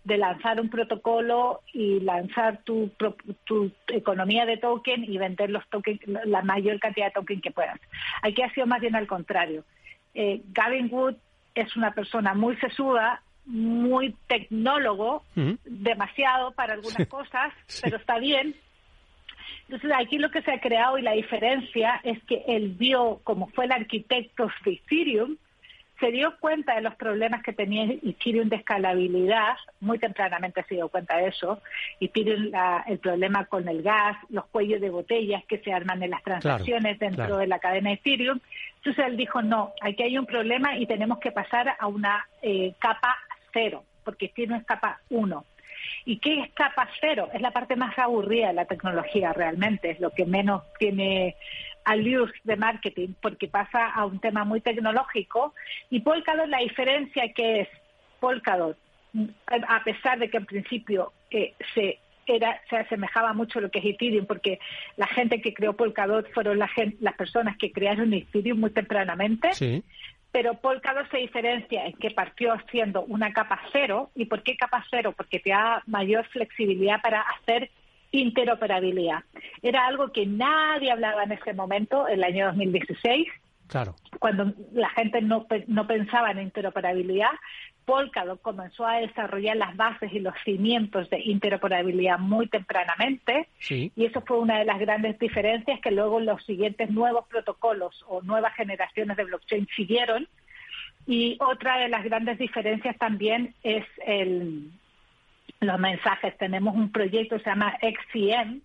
de 0.06 0.18
lanzar 0.18 0.62
un 0.62 0.70
protocolo 0.70 1.60
y 1.74 2.00
lanzar 2.00 2.62
tu, 2.64 2.90
tu 3.44 3.74
economía 3.88 4.46
de 4.46 4.56
token 4.56 5.04
y 5.04 5.18
vender 5.18 5.50
los 5.50 5.68
tokens, 5.68 6.00
la 6.08 6.44
mayor 6.44 6.80
cantidad 6.80 7.08
de 7.08 7.12
token 7.12 7.42
que 7.42 7.52
puedas. 7.52 7.78
Aquí 8.22 8.42
ha 8.42 8.54
sido 8.54 8.68
más 8.68 8.80
bien 8.80 8.96
al 8.96 9.06
contrario. 9.06 9.66
Eh, 10.14 10.44
Gavin 10.54 10.88
Wood 10.90 11.16
es 11.56 11.76
una 11.76 11.94
persona 11.94 12.36
muy 12.36 12.56
sesuda, 12.56 13.22
muy 13.52 14.16
tecnólogo, 14.28 15.24
demasiado 15.66 16.52
para 16.52 16.74
algunas 16.74 17.08
cosas, 17.10 17.54
pero 17.82 17.98
está 17.98 18.18
bien. 18.18 18.56
Entonces 19.66 19.92
aquí 19.98 20.18
lo 20.18 20.32
que 20.32 20.42
se 20.42 20.52
ha 20.52 20.60
creado 20.60 20.98
y 20.98 21.02
la 21.02 21.14
diferencia 21.14 22.02
es 22.04 22.22
que 22.24 22.44
él 22.48 22.76
vio, 22.78 23.22
como 23.24 23.48
fue 23.48 23.66
el 23.66 23.72
arquitecto 23.72 24.50
de 24.66 24.74
Ethereum, 24.74 25.38
se 26.00 26.12
dio 26.12 26.36
cuenta 26.40 26.76
de 26.76 26.82
los 26.82 26.96
problemas 26.96 27.44
que 27.44 27.54
tenía 27.54 27.86
Ethereum 27.86 28.50
de 28.50 28.56
escalabilidad, 28.56 29.56
muy 29.80 30.00
tempranamente 30.00 30.66
se 30.68 30.76
dio 30.76 30.90
cuenta 30.90 31.18
de 31.18 31.28
eso, 31.28 31.62
Ethereum 32.00 32.52
el 32.88 32.98
problema 32.98 33.46
con 33.46 33.70
el 33.70 33.84
gas, 33.84 34.18
los 34.30 34.46
cuellos 34.48 34.82
de 34.82 34.90
botellas 34.90 35.46
que 35.46 35.60
se 35.60 35.72
arman 35.72 36.02
en 36.02 36.10
las 36.10 36.24
transacciones 36.24 36.98
dentro 36.98 37.38
de 37.38 37.48
la 37.48 37.60
cadena 37.60 37.94
Ethereum. 37.94 38.40
Entonces 38.78 39.06
él 39.06 39.16
dijo, 39.16 39.44
no, 39.44 39.74
aquí 39.80 40.02
hay 40.02 40.18
un 40.18 40.26
problema 40.26 40.76
y 40.76 40.88
tenemos 40.88 41.20
que 41.20 41.32
pasar 41.32 41.76
a 41.80 41.86
una 41.86 42.28
eh, 42.42 42.74
capa 42.80 43.16
cero, 43.54 43.84
porque 44.04 44.28
Ethereum 44.28 44.60
es 44.60 44.66
capa 44.66 45.00
uno. 45.10 45.46
¿Y 46.06 46.18
qué 46.18 46.42
es 46.42 46.52
capa 46.54 46.88
cero? 47.00 47.30
Es 47.34 47.42
la 47.42 47.52
parte 47.52 47.76
más 47.76 47.98
aburrida 47.98 48.48
de 48.48 48.54
la 48.54 48.66
tecnología 48.66 49.34
realmente, 49.34 49.92
es 49.92 50.00
lo 50.00 50.12
que 50.12 50.26
menos 50.26 50.64
tiene 50.80 51.36
al 51.84 52.04
luz 52.04 52.32
de 52.44 52.56
marketing 52.56 53.10
porque 53.22 53.48
pasa 53.48 53.88
a 53.88 54.06
un 54.06 54.20
tema 54.20 54.44
muy 54.44 54.62
tecnológico 54.62 55.54
y 55.90 56.02
Polkadot 56.02 56.48
la 56.48 56.60
diferencia 56.60 57.34
que 57.34 57.62
es 57.62 57.68
Polkadot 58.20 58.78
a 59.48 59.84
pesar 59.84 60.20
de 60.20 60.30
que 60.30 60.38
en 60.38 60.46
principio 60.46 61.12
eh, 61.30 61.54
se 61.74 62.00
era 62.28 62.62
se 62.70 62.78
asemejaba 62.78 63.34
mucho 63.34 63.60
a 63.60 63.62
lo 63.64 63.72
que 63.72 63.80
es 63.80 63.86
Ethereum 63.86 64.26
porque 64.26 64.60
la 64.96 65.08
gente 65.08 65.42
que 65.42 65.54
creó 65.54 65.74
Polkadot 65.74 66.32
fueron 66.34 66.60
la 66.60 66.70
las 67.00 67.16
personas 67.16 67.58
que 67.58 67.72
crearon 67.72 68.14
Ethereum 68.14 68.60
muy 68.60 68.70
tempranamente 68.70 69.50
pero 70.32 70.56
Polkadot 70.56 71.10
se 71.12 71.18
diferencia 71.18 71.86
en 71.86 71.94
que 71.94 72.12
partió 72.12 72.56
siendo 72.72 73.04
una 73.04 73.34
capa 73.34 73.62
cero 73.72 74.12
y 74.16 74.26
¿por 74.26 74.44
qué 74.44 74.56
capa 74.56 74.86
cero? 74.90 75.14
porque 75.16 75.40
te 75.40 75.50
da 75.50 75.84
mayor 75.88 76.26
flexibilidad 76.28 77.02
para 77.02 77.22
hacer 77.22 77.70
interoperabilidad. 78.12 79.24
Era 79.62 79.86
algo 79.88 80.12
que 80.12 80.26
nadie 80.26 80.92
hablaba 80.92 81.24
en 81.24 81.34
ese 81.34 81.54
momento, 81.54 82.08
en 82.08 82.16
el 82.16 82.24
año 82.24 82.48
2016. 82.48 83.28
Claro. 83.68 83.96
Cuando 84.20 84.54
la 84.74 84.90
gente 84.90 85.22
no, 85.22 85.48
no 85.68 85.88
pensaba 85.88 86.32
en 86.32 86.42
interoperabilidad, 86.42 87.32
Polkadot 87.92 88.42
comenzó 88.42 88.88
a 88.88 89.00
desarrollar 89.00 89.58
las 89.58 89.76
bases 89.76 90.14
y 90.14 90.20
los 90.20 90.34
cimientos 90.46 91.10
de 91.10 91.20
interoperabilidad 91.20 92.20
muy 92.20 92.48
tempranamente 92.48 93.50
y 93.70 93.92
eso 93.98 94.22
fue 94.22 94.40
una 94.40 94.60
de 94.60 94.64
las 94.64 94.80
grandes 94.80 95.20
diferencias 95.20 95.82
que 95.82 95.92
luego 95.92 96.22
los 96.22 96.42
siguientes 96.46 96.90
nuevos 96.90 97.26
protocolos 97.28 98.06
o 98.08 98.22
nuevas 98.22 98.56
generaciones 98.56 99.18
de 99.18 99.26
blockchain 99.26 99.68
siguieron 99.76 100.26
y 101.06 101.36
otra 101.42 101.80
de 101.80 101.90
las 101.90 102.06
grandes 102.06 102.38
diferencias 102.40 102.98
también 102.98 103.56
es 103.62 103.86
el, 104.06 104.72
los 105.60 105.78
mensajes. 105.78 106.38
Tenemos 106.38 106.74
un 106.74 106.94
proyecto 106.94 107.36
que 107.36 107.44
se 107.44 107.50
llama 107.50 107.78
XCM, 107.82 108.62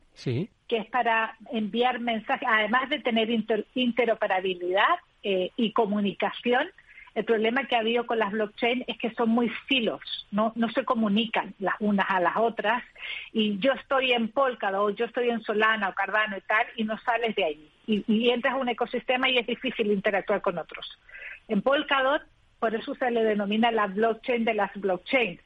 que 0.69 0.77
es 0.77 0.87
para 0.87 1.37
enviar 1.51 1.99
mensajes, 1.99 2.49
además 2.49 2.89
de 2.91 3.01
tener 3.01 3.29
interoperabilidad 3.75 5.01
eh, 5.25 5.51
y 5.57 5.73
comunicación. 5.73 6.69
El 7.17 7.25
problema 7.25 7.65
que 7.65 7.75
ha 7.75 7.79
habido 7.79 8.05
con 8.05 8.19
las 8.19 8.31
blockchain 8.31 8.85
es 8.87 8.99
que 8.99 9.11
son 9.15 9.31
muy 9.31 9.49
filos, 9.67 10.03
no, 10.31 10.53
no 10.55 10.69
se 10.69 10.85
comunican 10.85 11.55
las 11.59 11.75
unas 11.81 12.05
a 12.11 12.21
las 12.21 12.37
otras. 12.37 12.85
Y 13.33 13.59
yo 13.59 13.73
estoy 13.73 14.13
en 14.13 14.29
Polkadot, 14.29 14.83
o 14.83 14.91
yo 14.91 15.07
estoy 15.07 15.31
en 15.31 15.41
Solana 15.41 15.89
o 15.89 15.95
Cardano 15.95 16.37
y 16.37 16.43
tal, 16.43 16.67
y 16.77 16.85
no 16.85 16.99
sales 16.99 17.35
de 17.35 17.45
ahí. 17.45 17.71
Y, 17.87 18.05
y 18.07 18.29
entras 18.29 18.53
a 18.53 18.59
un 18.59 18.69
ecosistema 18.69 19.31
y 19.31 19.39
es 19.39 19.47
difícil 19.47 19.91
interactuar 19.91 20.43
con 20.43 20.59
otros. 20.59 20.87
En 21.49 21.63
Polkadot 21.63 22.21
por 22.59 22.75
eso 22.75 22.95
se 22.95 23.11
le 23.11 23.23
denomina 23.23 23.71
la 23.71 23.87
blockchain 23.87 24.45
de 24.45 24.55
las 24.55 24.73
blockchains, 24.75 25.41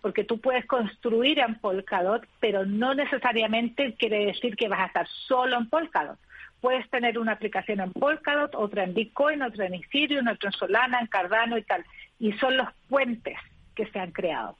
porque 0.00 0.24
tú 0.24 0.40
puedes 0.40 0.66
construir 0.66 1.38
en 1.38 1.56
Polkadot, 1.56 2.24
pero 2.40 2.66
no 2.66 2.94
necesariamente 2.94 3.94
quiere 3.94 4.26
decir 4.26 4.56
que 4.56 4.68
vas 4.68 4.80
a 4.80 4.86
estar 4.86 5.08
solo 5.26 5.56
en 5.56 5.68
Polkadot. 5.68 6.18
Puedes 6.60 6.88
tener 6.90 7.18
una 7.18 7.32
aplicación 7.32 7.80
en 7.80 7.92
Polkadot, 7.92 8.54
otra 8.54 8.84
en 8.84 8.94
Bitcoin, 8.94 9.42
otra 9.42 9.66
en 9.66 9.74
Ethereum, 9.74 10.28
otra 10.28 10.48
en 10.48 10.52
Solana, 10.52 11.00
en 11.00 11.06
Cardano 11.06 11.58
y 11.58 11.62
tal. 11.62 11.84
Y 12.18 12.32
son 12.34 12.56
los 12.56 12.68
puentes 12.88 13.36
que 13.74 13.86
se 13.86 13.98
han 13.98 14.10
creado. 14.10 14.56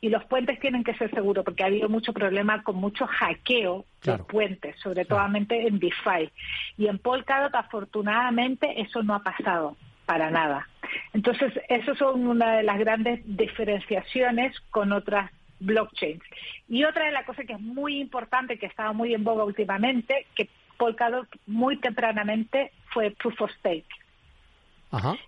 Y 0.00 0.10
los 0.10 0.24
puentes 0.26 0.60
tienen 0.60 0.84
que 0.84 0.94
ser 0.94 1.10
seguros 1.10 1.44
porque 1.44 1.64
ha 1.64 1.66
habido 1.66 1.88
mucho 1.88 2.12
problema 2.12 2.62
con 2.62 2.76
mucho 2.76 3.06
hackeo 3.06 3.84
de 4.04 4.18
puentes, 4.18 4.78
sobre 4.80 5.04
todo 5.04 5.20
en 5.26 5.78
DeFi. 5.78 6.30
Y 6.76 6.86
en 6.86 6.98
Polkadot, 6.98 7.54
afortunadamente, 7.54 8.80
eso 8.80 9.02
no 9.02 9.14
ha 9.14 9.22
pasado 9.22 9.76
para 10.06 10.30
nada. 10.30 10.68
Entonces, 11.12 11.52
eso 11.68 11.94
son 11.96 12.26
una 12.28 12.58
de 12.58 12.62
las 12.62 12.78
grandes 12.78 13.20
diferenciaciones 13.24 14.58
con 14.70 14.92
otras 14.92 15.30
blockchains. 15.60 16.22
Y 16.68 16.84
otra 16.84 17.06
de 17.06 17.12
las 17.12 17.26
cosas 17.26 17.46
que 17.46 17.54
es 17.54 17.60
muy 17.60 18.00
importante, 18.00 18.58
que 18.58 18.66
estaba 18.66 18.92
muy 18.92 19.14
en 19.14 19.24
boga 19.24 19.44
últimamente, 19.44 20.26
que 20.36 20.48
Polkadot 20.78 21.28
muy 21.46 21.76
tempranamente 21.76 22.72
fue 22.92 23.10
Proof 23.10 23.42
of 23.42 23.50
Stake. 23.58 23.86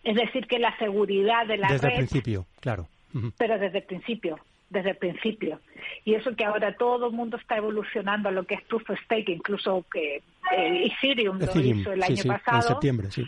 Es 0.02 0.16
decir, 0.16 0.46
que 0.46 0.58
la 0.58 0.76
seguridad 0.78 1.46
de 1.46 1.58
la 1.58 1.68
desde 1.68 1.88
red... 1.88 1.96
Desde 1.96 2.02
el 2.02 2.08
principio, 2.08 2.46
claro. 2.60 2.88
Pero 3.36 3.58
desde 3.58 3.78
el 3.78 3.84
principio, 3.84 4.38
desde 4.70 4.90
el 4.90 4.96
principio. 4.96 5.60
Y 6.04 6.14
eso 6.14 6.34
que 6.34 6.44
ahora 6.44 6.74
todo 6.76 7.08
el 7.08 7.12
mundo 7.12 7.36
está 7.36 7.56
evolucionando 7.56 8.28
a 8.28 8.32
lo 8.32 8.44
que 8.44 8.54
es 8.54 8.62
Proof 8.62 8.88
of 8.88 8.98
Stake, 9.04 9.32
incluso 9.32 9.84
que 9.92 10.22
eh, 10.56 10.86
Ethereum, 10.86 11.38
lo 11.38 11.60
hizo 11.60 11.92
el 11.92 12.02
año 12.02 12.24
pasado. 12.24 12.56
En 12.56 12.62
septiembre, 12.62 13.10
sí. 13.10 13.26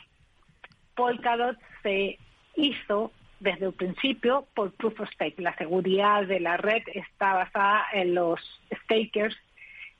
Polkadot 0.95 1.59
se 1.83 2.19
hizo 2.57 3.13
desde 3.41 3.67
el 3.67 3.73
principio 3.73 4.47
por 4.55 4.73
Proof 4.73 5.01
of 5.01 5.11
Stake. 5.11 5.43
La 5.43 5.57
seguridad 5.57 6.25
de 6.27 6.41
la 6.41 6.57
red 6.57 6.83
está 6.95 7.35
basada 7.35 7.85
en 7.93 8.15
los 8.15 8.41
stakers 8.85 9.37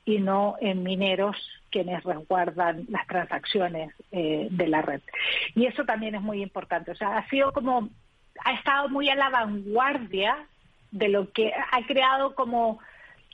y 0.05 0.19
no 0.19 0.55
en 0.61 0.83
mineros 0.83 1.35
quienes 1.73 2.03
resguardan 2.03 2.85
las 2.87 3.07
transacciones 3.07 3.91
eh, 4.11 4.47
de 4.51 4.67
la 4.67 4.83
red. 4.83 5.01
Y 5.55 5.65
eso 5.65 5.83
también 5.83 6.13
es 6.13 6.21
muy 6.21 6.43
importante. 6.43 6.91
O 6.91 6.95
sea, 6.95 7.17
ha 7.17 7.27
sido 7.29 7.51
como, 7.51 7.89
ha 8.45 8.53
estado 8.53 8.89
muy 8.89 9.09
a 9.09 9.15
la 9.15 9.29
vanguardia 9.29 10.37
de 10.91 11.09
lo 11.09 11.31
que 11.31 11.51
ha 11.51 11.85
creado 11.87 12.35
como, 12.35 12.79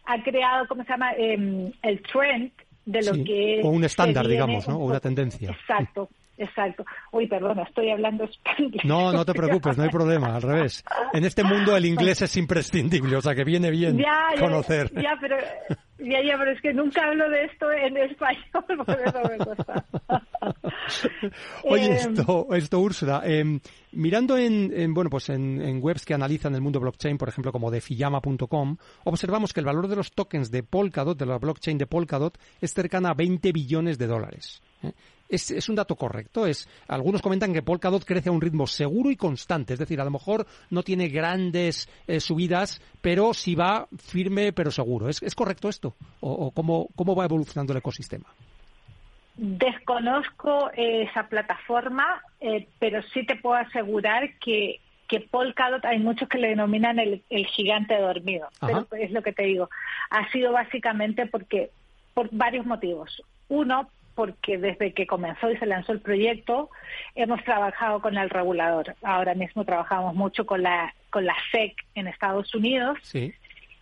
ha 0.06 0.24
creado, 0.24 0.68
¿cómo 0.70 0.84
se 0.84 0.90
llama? 0.90 1.12
Em, 1.18 1.72
el 1.82 2.02
trend 2.04 2.52
de 2.86 3.04
lo 3.04 3.24
que... 3.26 3.62
O 3.62 3.70
un 3.70 3.84
estándar, 3.84 4.26
digamos, 4.26 4.68
¿no? 4.68 4.78
O 4.78 4.86
una 4.86 5.02
tendencia. 5.02 5.52
Exacto. 5.52 6.10
Exacto. 6.38 6.86
Uy, 7.12 7.28
perdona, 7.28 7.64
estoy 7.64 7.92
hablando 7.92 8.24
español. 8.24 8.80
No, 8.86 9.12
no 9.12 9.26
te 9.26 9.34
preocupes, 9.34 9.78
no 9.78 9.84
hay 9.84 9.90
problema, 9.90 10.36
al 10.36 10.42
revés. 10.42 10.86
En 11.12 11.26
este 11.26 11.44
mundo 11.44 11.76
el 11.76 11.86
inglés 11.86 12.22
es 12.22 12.38
imprescindible, 12.38 13.18
o 13.18 13.22
sea 13.22 13.36
que 13.36 13.44
viene 13.44 13.70
bien 13.70 14.02
conocer. 14.40 14.90
Ya, 14.94 15.18
pero, 15.20 15.36
ya, 16.00 16.24
ya, 16.24 16.38
pero 16.38 16.52
es 16.52 16.62
que 16.62 16.74
nunca 16.74 17.06
hablo 17.06 17.30
de 17.30 17.46
esto 17.46 17.72
en 17.72 17.98
español, 17.98 18.44
por 18.86 19.00
eso 19.00 19.22
me 19.30 19.46
cuesta. 19.46 19.86
Oye, 21.64 21.86
em, 21.86 21.92
esto, 21.94 22.48
esto 22.54 22.80
Úrsula, 22.80 23.22
em, 23.26 23.60
mirando 23.92 24.38
en, 24.38 24.94
bueno, 24.94 25.10
pues 25.10 25.30
en, 25.30 25.62
en, 25.62 25.80
webs 25.82 26.06
que 26.06 26.14
analizan 26.14 26.56
el 26.56 26.62
mundo 26.62 26.80
blockchain, 26.80 27.18
por 27.18 27.30
ejemplo, 27.30 27.52
como 27.52 27.72
de 27.72 27.82
Fiyama.com, 27.82 28.78
observamos 29.04 29.54
que 29.54 29.60
el 29.60 29.66
valor 29.66 29.88
de 29.88 29.96
los 29.96 30.12
tokens 30.12 30.52
de 30.52 30.64
Polkadot, 30.64 31.18
de 31.18 31.26
la 31.26 31.38
blockchain 31.38 31.78
de 31.78 31.88
Polkadot, 31.88 32.38
es 32.62 32.74
cercana 32.74 33.10
a 33.10 33.14
20 33.14 33.52
billones 33.52 33.98
de 33.98 34.08
dólares. 34.08 34.62
¿eh? 34.84 34.94
¿Es, 35.30 35.70
un 35.70 35.76
dato 35.76 35.96
correcto? 35.96 36.48
Es, 36.48 36.68
algunos 36.88 37.22
comentan 37.22 37.54
que 37.54 37.62
Polkadot 37.62 38.04
crece 38.04 38.30
a 38.30 38.32
un 38.32 38.42
ritmo 38.42 38.66
seguro 38.66 39.12
y 39.12 39.16
constante, 39.16 39.74
es 39.74 39.80
decir, 39.80 40.02
a 40.02 40.04
lo 40.04 40.10
mejor 40.10 40.48
no 40.72 40.82
tiene 40.82 41.08
grandes 41.08 41.88
eh, 42.08 42.20
subidas, 42.20 42.82
pero 43.02 43.36
sí 43.36 43.54
va 43.54 43.88
firme 43.96 44.52
pero 44.54 44.72
seguro. 44.72 45.08
¿Es, 45.08 45.36
correcto 45.36 45.70
esto? 45.70 45.96
¿O, 46.20 46.52
cómo, 46.52 46.88
cómo 46.96 47.16
va 47.16 47.26
evolucionando 47.26 47.74
el 47.74 47.78
ecosistema? 47.78 48.26
Desconozco 49.38 50.72
esa 50.74 51.28
plataforma, 51.28 52.22
eh, 52.42 52.68
pero 52.80 53.02
sí 53.14 53.26
te 53.26 53.36
puedo 53.36 53.56
asegurar 53.56 54.34
que, 54.40 54.82
que 55.08 55.22
Polkadot 55.22 55.86
hay 55.86 56.00
muchos 56.00 56.28
que 56.28 56.40
le 56.40 56.50
denominan 56.50 57.00
el, 57.00 57.24
gigante 57.48 57.96
dormido. 57.98 58.50
Pero 58.60 58.88
es 58.92 59.12
lo 59.12 59.22
que 59.22 59.32
te 59.32 59.44
digo. 59.44 59.70
Ha 60.10 60.30
sido 60.32 60.52
básicamente 60.52 61.28
porque 61.28 61.70
por 62.14 62.30
varios 62.32 62.66
motivos. 62.66 63.22
Uno, 63.48 63.90
porque 64.20 64.58
desde 64.58 64.94
que 64.94 65.08
comenzó 65.08 65.50
y 65.50 65.56
se 65.56 65.66
lanzó 65.66 65.94
el 65.94 66.02
proyecto 66.02 66.70
hemos 67.16 67.42
trabajado 67.46 68.02
con 68.02 68.18
el 68.18 68.30
regulador. 68.30 68.94
Ahora 69.02 69.34
mismo 69.34 69.64
trabajamos 69.64 70.14
mucho 70.14 70.46
con 70.46 70.62
la 70.62 70.94
con 71.10 71.24
la 71.26 71.38
SEC 71.52 71.74
en 71.96 72.10
Estados 72.10 72.54
Unidos 72.54 72.98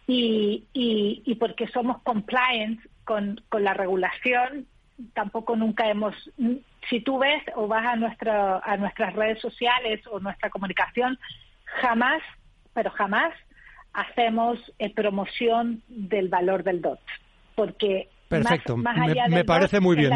y, 0.06 0.64
y, 0.74 1.36
porque 1.40 1.68
somos 1.70 2.04
compliant 2.04 2.80
con, 3.04 3.42
con 3.50 3.64
la 3.64 3.74
regulación, 3.74 4.68
tampoco 5.16 5.56
nunca 5.56 5.90
hemos 5.90 6.14
si 6.88 7.02
tú 7.02 7.18
ves 7.18 7.42
o 7.56 7.68
vas 7.68 7.88
a, 7.88 7.96
nuestra, 7.96 8.60
a 8.60 8.78
nuestras 8.78 9.14
redes 9.16 9.42
sociales 9.42 10.06
o 10.06 10.20
nuestra 10.20 10.52
comunicación, 10.52 11.18
jamás, 11.82 12.22
pero 12.76 12.92
jamás 12.92 13.34
hacemos 13.94 14.60
eh, 14.78 14.94
promoción 14.94 15.82
del 15.88 16.30
valor 16.30 16.64
del 16.64 16.84
DOT, 16.84 17.00
porque 17.56 18.10
Perfecto, 18.28 18.76
me, 18.76 19.46
parece 19.46 19.80
muy 19.80 19.96
bien, 19.96 20.12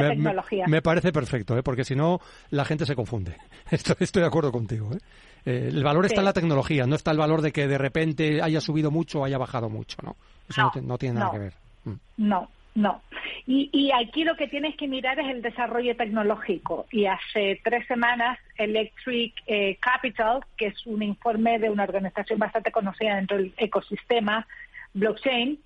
me, 0.67 0.81
parece 0.81 1.11
perfecto, 1.11 1.57
¿eh? 1.57 1.63
porque 1.63 1.85
si 1.85 1.95
no 1.95 2.19
la 2.49 2.65
gente 2.65 2.85
se 2.85 2.95
confunde. 2.95 3.37
Estoy, 3.71 3.95
estoy 3.99 4.21
de 4.21 4.27
acuerdo 4.27 4.51
contigo. 4.51 4.91
¿eh? 4.93 4.97
Eh, 5.45 5.69
el 5.69 5.83
valor 5.83 6.05
está 6.05 6.21
en 6.21 6.25
la 6.25 6.33
tecnología, 6.33 6.85
no 6.85 6.95
está 6.95 7.11
el 7.11 7.17
valor 7.17 7.41
de 7.41 7.51
que 7.51 7.67
de 7.67 7.77
repente 7.77 8.41
haya 8.41 8.59
subido 8.61 8.91
mucho 8.91 9.21
o 9.21 9.25
haya 9.25 9.37
bajado 9.37 9.69
mucho, 9.69 9.97
¿no? 10.03 10.15
Eso 10.49 10.71
no, 10.81 10.97
tiene 10.97 11.19
nada 11.19 11.31
que 11.31 11.39
ver. 11.39 11.53
Mm. 11.85 11.93
No, 12.17 12.49
no. 12.75 13.01
Y, 13.47 13.69
y, 13.71 13.91
aquí 13.91 14.23
lo 14.23 14.35
que 14.35 14.47
tienes 14.47 14.75
que 14.75 14.87
mirar 14.87 15.19
es 15.19 15.27
el 15.27 15.41
desarrollo 15.41 15.95
tecnológico. 15.95 16.85
Y 16.91 17.05
hace 17.05 17.59
tres 17.63 17.87
semanas, 17.87 18.37
Electric 18.57 19.33
eh, 19.47 19.77
Capital, 19.79 20.41
que 20.57 20.67
es 20.67 20.85
un 20.85 21.01
informe 21.01 21.57
de 21.59 21.69
una 21.69 21.83
organización 21.83 22.37
bastante 22.37 22.71
conocida 22.71 23.15
dentro 23.15 23.37
del 23.37 23.53
ecosistema 23.57 24.45
blockchain, 24.93 25.57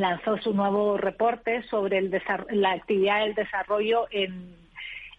lanzó 0.00 0.38
su 0.38 0.52
nuevo 0.52 0.96
reporte 0.96 1.62
sobre 1.68 1.98
el 1.98 2.22
la 2.50 2.72
actividad 2.72 3.24
del 3.24 3.34
desarrollo 3.34 4.06
en, 4.10 4.54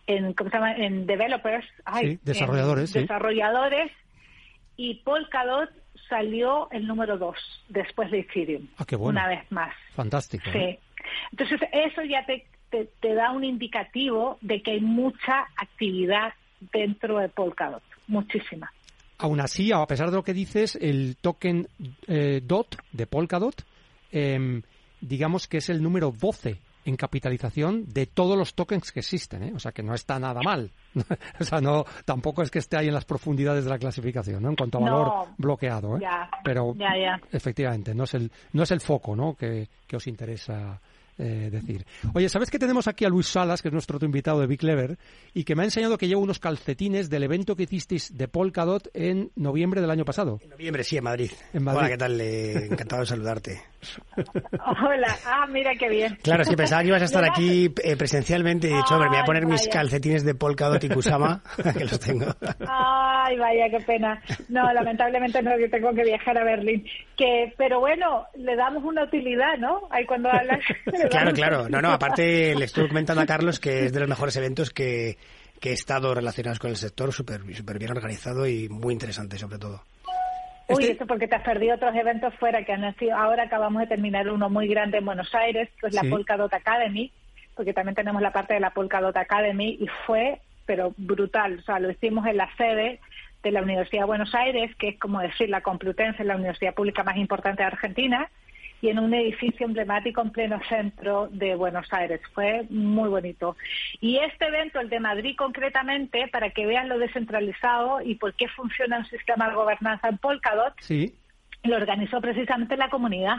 en 0.08 0.34
¿cómo 0.34 0.50
se 0.50 0.58
llama? 0.58 0.76
En 0.76 1.06
developers, 1.06 1.66
desarrolladores, 2.24 2.94
desarrolladores 2.94 3.92
y 4.78 4.96
Polkadot 4.96 5.70
salió 6.08 6.70
el 6.72 6.88
número 6.88 7.18
dos 7.18 7.38
después 7.68 8.10
de 8.12 8.20
Ethereum. 8.20 8.68
Ah, 8.78 8.86
qué 8.86 8.96
bueno. 8.96 9.20
Una 9.20 9.28
vez 9.28 9.52
más. 9.52 9.74
Fantástico. 9.94 10.46
Sí. 10.52 10.58
¿eh? 10.58 10.80
Entonces 11.32 11.60
eso 11.72 12.04
ya 12.04 12.26
te, 12.26 12.46
te, 12.70 13.14
da 13.14 13.32
un 13.32 13.44
indicativo 13.44 14.38
de 14.42 14.62
que 14.62 14.72
hay 14.72 14.82
mucha 14.82 15.48
actividad 15.58 16.34
dentro 16.72 17.20
de 17.20 17.30
Polkadot, 17.30 17.84
muchísima. 18.08 18.72
Aún 19.20 19.42
así, 19.42 19.72
a 19.72 19.86
pesar 19.86 20.12
de 20.12 20.16
lo 20.16 20.24
que 20.24 20.34
dices, 20.34 20.78
el 20.80 21.18
token 21.20 21.68
eh, 22.08 22.42
DOT 22.44 22.76
de 22.92 23.08
Polkadot 23.08 23.66
Em, 24.12 24.62
digamos 25.02 25.48
que 25.48 25.58
es 25.58 25.70
el 25.70 25.82
número 25.82 26.12
12 26.12 26.60
en 26.86 26.96
capitalización 26.96 27.86
de 27.88 28.06
todos 28.06 28.38
los 28.38 28.54
tokens 28.54 28.92
que 28.94 29.02
existen, 29.02 29.44
¿eh? 29.44 29.52
o 29.54 29.60
sea 29.60 29.74
que 29.74 29.84
no 29.84 29.94
está 29.94 30.20
nada 30.20 30.42
mal, 30.42 30.72
o 31.40 31.44
sea 31.44 31.60
no 31.60 31.86
tampoco 32.06 32.42
es 32.42 32.50
que 32.50 32.60
esté 32.60 32.78
ahí 32.78 32.88
en 32.88 32.94
las 32.94 33.04
profundidades 33.04 33.66
de 33.66 33.70
la 33.70 33.78
clasificación, 33.78 34.42
¿no? 34.42 34.50
En 34.50 34.56
cuanto 34.56 34.78
a 34.78 34.82
valor 34.82 35.28
bloqueado, 35.38 35.98
¿eh? 35.98 36.08
pero 36.46 36.76
efectivamente 37.32 37.94
no 37.94 38.06
es 38.06 38.14
el 38.14 38.32
no 38.54 38.64
es 38.64 38.72
el 38.72 38.80
foco, 38.80 39.18
¿no? 39.18 39.36
Que, 39.36 39.68
que 39.86 39.98
os 39.98 40.08
interesa 40.08 40.80
eh, 41.18 41.50
decir. 41.52 41.86
Oye, 42.14 42.30
¿sabes 42.30 42.50
que 42.52 42.60
tenemos 42.60 42.88
aquí 42.88 43.06
a 43.06 43.10
Luis 43.10 43.28
Salas, 43.28 43.62
que 43.62 43.70
es 43.70 43.74
nuestro 43.74 43.98
otro 43.98 44.06
invitado 44.06 44.40
de 44.40 44.48
Big 44.48 44.60
Clever, 44.60 44.98
y 45.34 45.44
que 45.44 45.56
me 45.56 45.64
ha 45.64 45.66
enseñado 45.66 45.98
que 45.98 46.08
lleva 46.08 46.22
unos 46.22 46.40
calcetines 46.40 47.10
del 47.10 47.24
evento 47.24 47.56
que 47.56 47.64
hicisteis 47.64 48.18
de 48.18 48.28
Polkadot 48.28 48.90
en 48.94 49.32
noviembre 49.36 49.82
del 49.82 49.90
año 49.90 50.06
pasado? 50.06 50.40
En 50.44 50.50
noviembre, 50.50 50.84
sí, 50.84 50.98
en 50.98 51.04
Madrid. 51.04 51.32
Hola, 51.54 51.90
¿qué 51.90 51.98
tal? 51.98 52.20
encantado 52.22 53.02
de 53.02 53.08
saludarte. 53.08 53.62
Hola, 54.84 55.18
ah, 55.26 55.48
mira 55.48 55.72
qué 55.76 55.90
bien. 55.90 56.18
Claro, 56.22 56.44
es 56.44 56.50
que 56.50 56.58
pensaba 56.58 56.82
que 56.82 56.90
ibas 56.90 57.02
a 57.02 57.06
estar 57.06 57.24
aquí 57.24 57.72
eh, 57.84 57.96
presencialmente 57.96 58.70
y 58.70 58.74
he 58.74 58.78
dicho, 58.78 58.96
hombre, 58.96 59.10
me 59.10 59.18
voy 59.18 59.24
a 59.24 59.26
poner 59.26 59.46
mis 59.46 59.68
calcetines 59.68 60.24
de 60.24 60.36
Polkadot 60.36 60.84
y 60.84 60.90
Kusama, 60.90 61.42
que 61.78 61.86
los 61.86 62.00
tengo. 62.00 62.26
Ay, 63.28 63.38
vaya, 63.38 63.70
qué 63.70 63.84
pena. 63.84 64.22
No, 64.48 64.62
lamentablemente 64.74 65.42
no, 65.42 65.58
yo 65.60 65.70
tengo 65.70 65.94
que 65.94 66.04
viajar 66.04 66.38
a 66.38 66.44
Berlín. 66.44 66.86
Que, 67.18 67.54
pero 67.58 67.80
bueno, 67.80 68.26
le 68.36 68.56
damos 68.56 68.84
una 68.84 69.04
utilidad, 69.04 69.58
¿no? 69.58 69.82
Ahí 69.90 70.06
cuando 70.06 70.30
hablas. 70.30 70.60
claro, 71.10 71.34
claro. 71.34 71.70
No, 71.70 71.82
no, 71.82 71.92
aparte 71.92 72.56
le 72.56 72.66
estoy 72.66 72.88
comentando 72.88 73.22
a 73.22 73.26
Carlos 73.26 73.60
que 73.60 73.86
es 73.86 73.94
de 73.94 74.00
los 74.00 74.10
mejores 74.10 74.36
eventos 74.38 74.70
que, 74.70 75.18
que 75.60 75.72
he 75.72 75.74
estado 75.74 76.14
relacionados 76.14 76.60
con 76.60 76.70
el 76.70 76.78
sector, 76.78 77.12
súper 77.12 77.42
super 77.54 77.78
bien 77.80 77.92
organizado 77.92 78.48
y 78.48 78.70
muy 78.70 78.94
interesante 78.94 79.38
sobre 79.38 79.58
todo. 79.58 79.84
Uy, 80.70 80.84
este... 80.84 80.94
eso 80.94 81.06
porque 81.06 81.28
te 81.28 81.36
has 81.36 81.44
perdido 81.44 81.76
otros 81.76 81.96
eventos 81.96 82.34
fuera 82.36 82.64
que 82.64 82.74
han 82.74 82.96
sido. 82.98 83.16
Ahora 83.16 83.44
acabamos 83.44 83.82
de 83.82 83.88
terminar 83.88 84.30
uno 84.30 84.50
muy 84.50 84.68
grande 84.68 85.00
en 85.00 85.06
Buenos 85.06 85.34
Aires, 85.36 85.70
que 85.80 85.88
es 85.88 85.94
la 85.94 86.04
Polkadot 86.10 86.54
Academy, 86.54 87.12
porque 87.56 87.74
también 87.74 87.96
tenemos 87.96 88.22
la 88.22 88.32
parte 88.32 88.54
de 88.54 88.60
la 88.60 88.72
Polkadot 88.72 89.16
Academy 89.16 89.78
y 89.80 89.88
fue, 90.06 90.40
pero 90.66 90.94
brutal. 90.98 91.60
O 91.60 91.62
sea, 91.64 91.80
lo 91.80 91.90
hicimos 91.90 92.26
en 92.28 92.38
la 92.38 92.50
sede 92.56 93.00
de 93.44 93.52
la 93.52 93.62
Universidad 93.62 94.02
de 94.02 94.08
Buenos 94.08 94.34
Aires, 94.36 94.76
que 94.78 94.90
es 94.90 95.00
como 95.00 95.20
decir 95.20 95.50
la 95.50 95.62
Complutense, 95.62 96.24
la 96.24 96.36
universidad 96.36 96.74
pública 96.74 97.04
más 97.04 97.18
importante 97.18 97.64
de 97.64 97.68
Argentina 97.68 98.30
y 98.82 98.90
en 98.90 99.00
un 99.00 99.14
edificio 99.14 99.66
emblemático 99.66 100.22
en 100.22 100.32
pleno 100.32 100.60
centro 100.70 101.30
de 101.32 101.56
Buenos 101.56 101.92
Aires. 101.92 102.22
Fue 102.34 102.64
muy 102.70 103.10
bonito. 103.10 103.56
Y 104.02 104.18
este 104.18 104.46
evento, 104.46 104.80
el 104.80 104.90
de 104.90 105.00
Madrid 105.00 105.36
concretamente, 105.36 106.28
para 106.28 106.52
que 106.52 106.66
vean 106.66 106.90
lo 106.90 107.00
descentralizado 107.00 108.02
y 108.02 108.16
por 108.16 108.34
qué 108.36 108.48
funciona 108.50 109.00
un 109.00 109.06
sistema 109.06 109.50
de 109.50 109.56
gobernanza 109.56 110.10
en 110.10 110.18
Polkadot, 110.18 110.74
sí. 110.82 111.16
lo 111.64 111.76
organizó 111.76 112.22
precisamente 112.22 112.78
la 112.78 112.90
comunidad. 112.90 113.38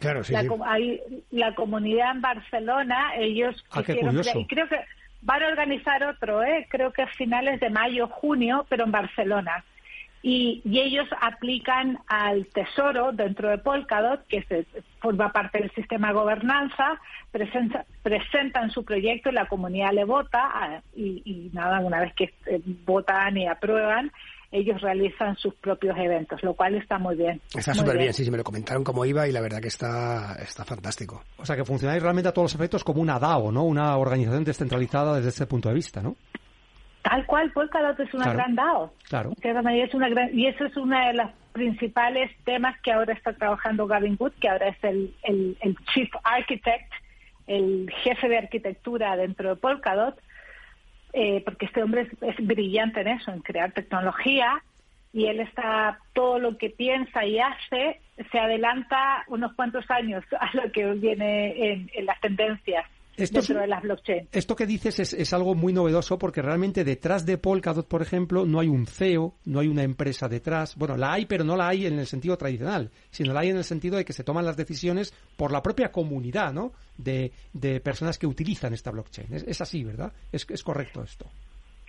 Claro, 0.00 0.22
sí, 0.24 0.32
la, 0.32 0.44
Hay, 0.66 1.00
la 1.30 1.54
comunidad 1.54 2.12
en 2.12 2.20
Barcelona, 2.20 3.14
ellos 3.16 3.64
ah, 3.70 3.82
creo 3.82 4.68
que 4.68 4.76
van 5.22 5.42
a 5.42 5.48
organizar 5.48 6.04
otro, 6.04 6.42
¿eh? 6.42 6.66
creo 6.70 6.92
que 6.92 7.02
a 7.02 7.06
finales 7.08 7.60
de 7.60 7.70
mayo, 7.70 8.08
junio, 8.08 8.66
pero 8.68 8.84
en 8.84 8.92
Barcelona 8.92 9.64
y, 10.22 10.62
ellos 10.64 11.08
aplican 11.20 11.98
al 12.08 12.46
Tesoro 12.46 13.12
dentro 13.12 13.48
de 13.48 13.58
Polkadot, 13.58 14.26
que 14.26 14.42
se, 14.44 14.66
forma 15.00 15.32
parte 15.32 15.58
del 15.58 15.70
sistema 15.72 16.08
de 16.08 16.14
gobernanza, 16.14 17.00
presentan 18.02 18.70
su 18.70 18.84
proyecto 18.84 19.30
y 19.30 19.32
la 19.32 19.46
comunidad 19.46 19.92
le 19.92 20.04
vota 20.04 20.40
ah, 20.42 20.80
y, 20.96 21.50
nada, 21.52 21.80
una 21.80 22.00
vez 22.00 22.14
que 22.14 22.34
eh, 22.46 22.60
votan 22.84 23.36
y 23.36 23.46
aprueban, 23.46 24.10
ellos 24.50 24.80
realizan 24.80 25.36
sus 25.36 25.54
propios 25.56 25.96
eventos, 25.98 26.42
lo 26.42 26.54
cual 26.54 26.74
está 26.74 26.98
muy 26.98 27.16
bien. 27.16 27.40
Está 27.54 27.74
súper 27.74 27.98
bien. 27.98 28.14
sí, 28.14 28.24
sí, 28.24 28.30
me 28.30 28.38
lo 28.38 28.44
comentaron 28.44 28.82
cómo 28.82 29.04
iba 29.04 29.28
y 29.28 29.32
la 29.32 29.40
verdad 29.40 29.60
que 29.60 29.68
está, 29.68 30.36
está 30.40 30.64
fantástico. 30.64 31.22
O 31.36 31.44
sea, 31.44 31.54
que 31.54 31.64
funcionáis 31.64 32.02
realmente 32.02 32.28
a 32.28 32.32
todos 32.32 32.46
los 32.46 32.54
efectos 32.54 32.82
como 32.82 33.02
una 33.02 33.18
DAO, 33.18 33.52
¿no? 33.52 33.64
Una 33.64 33.96
organización 33.96 34.44
descentralizada 34.44 35.16
desde 35.16 35.28
ese 35.28 35.46
punto 35.46 35.68
de 35.68 35.74
vista, 35.74 36.00
¿no? 36.00 36.16
Tal 37.02 37.24
cual, 37.26 37.50
Polkadot 37.52 37.98
es 38.00 38.12
una 38.12 38.32
gran 38.32 38.54
DAO. 38.54 38.92
Claro. 39.08 39.32
Es 39.40 39.54
una 39.94 40.32
y 40.32 40.46
eso 40.46 40.64
es 40.64 40.76
uno 40.76 40.98
de 40.98 41.14
los 41.14 41.30
principales 41.52 42.30
temas 42.44 42.78
que 42.82 42.92
ahora 42.92 43.12
está 43.12 43.32
trabajando 43.32 43.86
Gavin 43.86 44.16
Wood, 44.18 44.32
que 44.40 44.48
ahora 44.48 44.68
es 44.68 44.84
el, 44.84 45.14
el, 45.22 45.76
Chief 45.92 46.10
Architect, 46.22 46.92
el 47.46 47.90
jefe 48.02 48.28
de 48.28 48.38
arquitectura 48.38 49.16
dentro 49.16 49.50
de 49.50 49.56
Polkadot, 49.56 50.20
eh, 51.12 51.42
porque 51.44 51.66
este 51.66 51.82
hombre 51.82 52.08
es, 52.20 52.46
brillante 52.46 53.00
en 53.00 53.08
eso, 53.08 53.30
en 53.30 53.40
crear 53.40 53.72
tecnología, 53.72 54.62
y 55.12 55.26
él 55.26 55.40
está, 55.40 55.98
todo 56.12 56.38
lo 56.38 56.58
que 56.58 56.70
piensa 56.70 57.24
y 57.24 57.38
hace, 57.38 58.00
se 58.30 58.38
adelanta 58.38 59.24
unos 59.28 59.54
cuantos 59.54 59.90
años 59.90 60.24
a 60.40 60.50
lo 60.54 60.70
que 60.70 60.84
viene 60.94 61.88
en 61.92 62.06
las 62.06 62.20
tendencias 62.20 62.84
esto 63.18 63.40
dentro 63.40 63.60
de 63.60 63.66
las 63.66 63.82
blockchain. 63.82 64.28
Esto 64.32 64.56
que 64.56 64.66
dices 64.66 64.98
es, 65.12 65.32
algo 65.32 65.54
muy 65.54 65.72
novedoso 65.72 66.18
porque 66.18 66.42
realmente 66.42 66.84
detrás 66.84 67.26
de 67.26 67.38
Polkadot, 67.38 67.86
por 67.86 68.02
ejemplo, 68.02 68.46
no 68.46 68.60
hay 68.60 68.68
un 68.68 68.86
CEO, 68.86 69.34
no 69.44 69.60
hay 69.60 69.68
una 69.68 69.82
empresa 69.82 70.28
detrás. 70.28 70.76
Bueno, 70.76 70.96
la 70.96 71.12
hay, 71.12 71.26
pero 71.26 71.44
no 71.44 71.56
la 71.56 71.68
hay 71.68 71.86
en 71.86 71.98
el 71.98 72.06
sentido 72.06 72.36
tradicional, 72.36 72.90
sino 73.10 73.32
la 73.32 73.40
hay 73.40 73.50
en 73.50 73.56
el 73.56 73.64
sentido 73.64 73.96
de 73.96 74.04
que 74.04 74.12
se 74.12 74.24
toman 74.24 74.44
las 74.44 74.56
decisiones 74.56 75.12
por 75.36 75.52
la 75.52 75.62
propia 75.62 75.90
comunidad, 75.90 76.52
¿no? 76.52 76.72
De, 76.96 77.32
personas 77.82 78.18
que 78.18 78.26
utilizan 78.26 78.74
esta 78.74 78.90
blockchain. 78.90 79.28
Es, 79.32 79.60
así, 79.60 79.84
¿verdad? 79.84 80.12
Es, 80.32 80.46
es 80.48 80.62
correcto 80.62 81.02
esto. 81.02 81.26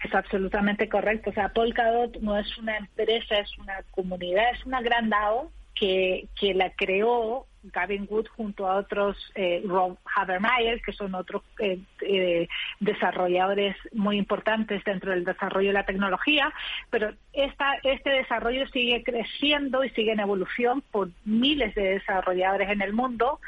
Es 0.04 0.14
absolutamente 0.14 0.88
correcto. 0.88 1.30
O 1.30 1.34
sea, 1.34 1.50
Polkadot 1.50 2.18
no 2.22 2.38
es 2.38 2.58
una 2.58 2.78
empresa, 2.78 3.40
es 3.40 3.58
una 3.58 3.84
comunidad, 3.92 4.52
es 4.54 4.66
una 4.66 4.82
gran 4.82 5.10
DAO 5.10 5.52
que, 5.76 6.28
que 6.40 6.54
la 6.54 6.72
creó 6.74 7.46
Gavin 7.64 8.08
Wood 8.10 8.28
junto 8.36 8.68
a 8.68 8.76
otros, 8.78 9.18
eh, 9.36 9.62
Rob 9.66 9.98
Habermeyer, 10.16 10.82
que 10.82 10.94
son 10.94 11.14
otros 11.16 11.44
eh, 11.60 11.80
eh, 12.02 12.48
desarrolladores 12.80 13.76
muy 13.94 14.18
importantes 14.18 14.84
dentro 14.84 15.12
del 15.12 15.26
desarrollo 15.26 15.68
de 15.68 15.74
la 15.74 15.86
tecnología, 15.86 16.54
pero 16.90 17.14
esta, 17.34 17.76
este 17.84 18.10
desarrollo 18.12 18.68
sigue 18.68 19.04
creciendo 19.04 19.84
y 19.84 19.90
sigue 19.92 20.14
en 20.14 20.20
evolución 20.20 20.82
por 20.92 21.10
miles 21.26 21.76
de 21.76 22.00
desarrolladores 22.00 22.70
en 22.70 22.82
el 22.82 22.94
mundo 22.94 23.40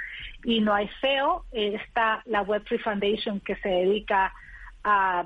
y 0.44 0.60
no 0.62 0.74
hay 0.74 0.88
feo. 1.00 1.46
está 1.52 2.22
la 2.26 2.44
Web3 2.44 2.82
Foundation 2.82 3.40
que 3.40 3.56
se 3.58 3.70
dedica 3.70 4.34
a, 4.84 5.26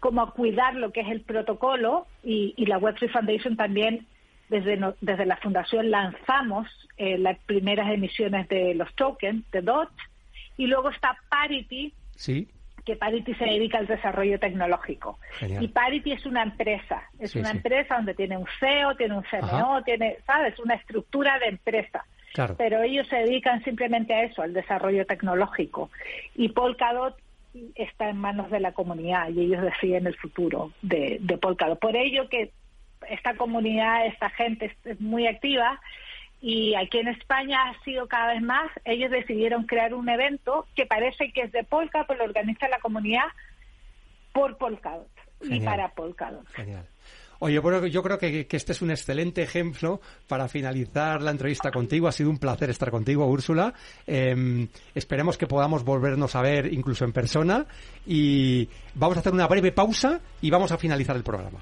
como 0.00 0.22
a 0.22 0.32
cuidar 0.32 0.74
lo 0.74 0.92
que 0.92 1.00
es 1.00 1.08
el 1.08 1.20
protocolo 1.20 2.06
y, 2.22 2.54
y 2.56 2.66
la 2.66 2.78
Web3 2.78 3.10
Foundation 3.10 3.56
también 3.56 4.06
desde, 4.48 4.78
desde 5.00 5.26
la 5.26 5.36
fundación 5.36 5.90
lanzamos 5.90 6.68
eh, 6.96 7.18
las 7.18 7.38
primeras 7.40 7.92
emisiones 7.92 8.48
de 8.48 8.74
los 8.74 8.92
tokens, 8.94 9.48
de 9.50 9.62
DOT, 9.62 9.90
y 10.56 10.66
luego 10.66 10.90
está 10.90 11.16
Parity, 11.28 11.92
sí. 12.16 12.48
que 12.84 12.96
Parity 12.96 13.34
se 13.34 13.44
dedica 13.44 13.78
al 13.78 13.86
desarrollo 13.86 14.38
tecnológico. 14.38 15.18
Y 15.60 15.68
Parity 15.68 16.12
es 16.12 16.26
una 16.26 16.42
empresa, 16.42 17.02
es 17.18 17.36
una 17.36 17.50
empresa 17.50 17.96
donde 17.96 18.14
tiene 18.14 18.36
un 18.36 18.46
CEO, 18.58 18.96
tiene 18.96 19.16
un 19.16 19.22
CMO, 19.22 19.82
tiene, 19.84 20.16
¿sabes?, 20.26 20.58
una 20.58 20.74
estructura 20.74 21.38
de 21.38 21.46
empresa. 21.46 22.04
Pero 22.56 22.82
ellos 22.82 23.06
se 23.08 23.16
dedican 23.16 23.62
simplemente 23.64 24.14
a 24.14 24.24
eso, 24.24 24.42
al 24.42 24.52
desarrollo 24.52 25.06
tecnológico. 25.06 25.90
Y 26.34 26.50
Polkadot 26.50 27.16
está 27.74 28.10
en 28.10 28.18
manos 28.18 28.50
de 28.50 28.60
la 28.60 28.72
comunidad 28.72 29.28
y 29.30 29.40
ellos 29.40 29.62
deciden 29.62 30.06
el 30.06 30.16
futuro 30.16 30.72
de, 30.82 31.18
de 31.20 31.38
Polkadot. 31.38 31.78
Por 31.78 31.96
ello 31.96 32.28
que 32.28 32.52
esta 33.10 33.34
comunidad, 33.36 34.06
esta 34.06 34.30
gente 34.30 34.74
es 34.84 35.00
muy 35.00 35.26
activa 35.26 35.80
y 36.40 36.74
aquí 36.76 36.98
en 36.98 37.08
España 37.08 37.58
ha 37.68 37.84
sido 37.84 38.06
cada 38.06 38.34
vez 38.34 38.42
más. 38.42 38.70
Ellos 38.84 39.10
decidieron 39.10 39.64
crear 39.64 39.94
un 39.94 40.08
evento 40.08 40.66
que 40.76 40.86
parece 40.86 41.32
que 41.32 41.42
es 41.42 41.52
de 41.52 41.64
Polka, 41.64 42.04
pero 42.06 42.20
lo 42.20 42.24
organiza 42.24 42.68
la 42.68 42.78
comunidad 42.78 43.26
por 44.32 44.56
Polkadot 44.56 45.08
y 45.42 45.60
para 45.60 45.88
Polkadot. 45.90 46.46
Genial. 46.54 46.86
Oye, 47.40 47.60
bueno, 47.60 47.86
yo 47.86 48.02
creo 48.02 48.18
que, 48.18 48.46
este 48.50 48.72
es 48.72 48.82
un 48.82 48.90
excelente 48.90 49.42
ejemplo 49.42 50.00
para 50.26 50.48
finalizar 50.48 51.22
la 51.22 51.30
entrevista 51.30 51.70
contigo. 51.70 52.08
Ha 52.08 52.12
sido 52.12 52.30
un 52.30 52.38
placer 52.38 52.68
estar 52.68 52.90
contigo, 52.90 53.26
Úrsula. 53.26 53.72
Em, 54.06 54.66
esperemos 54.92 55.38
que 55.38 55.46
podamos 55.46 55.84
volvernos 55.84 56.34
a 56.34 56.42
ver 56.42 56.72
incluso 56.72 57.04
en 57.04 57.12
persona. 57.12 57.66
Y 58.06 58.68
vamos 58.94 59.16
a 59.16 59.20
hacer 59.20 59.32
una 59.32 59.46
breve 59.46 59.70
pausa 59.70 60.20
y 60.40 60.50
vamos 60.50 60.72
a 60.72 60.78
finalizar 60.78 61.14
el 61.14 61.22
programa. 61.22 61.60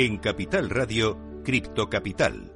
En 0.00 0.18
Capital 0.18 0.70
Radio, 0.70 1.42
Cripto 1.44 1.90
Capital. 1.90 2.52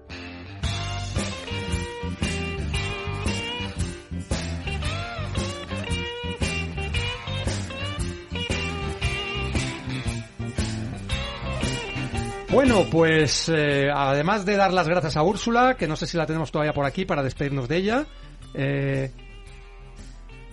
Bueno, 12.49 12.85
pues 12.89 13.49
eh, 13.49 13.91
además 13.93 14.47
de 14.47 14.57
dar 14.57 14.73
las 14.73 14.87
gracias 14.89 15.17
a 15.17 15.25
Úrsula, 15.25 15.77
que 15.77 15.89
no 15.89 15.97
sé 15.97 16.07
si 16.07 16.17
la 16.17 16.27
tenemos 16.27 16.53
todavía 16.53 16.73
por 16.73 16.87
aquí 16.87 17.05
para 17.05 17.25
despedirnos 17.25 17.69
de 17.69 17.77
ella. 17.77 18.07
Eh, 18.55 19.11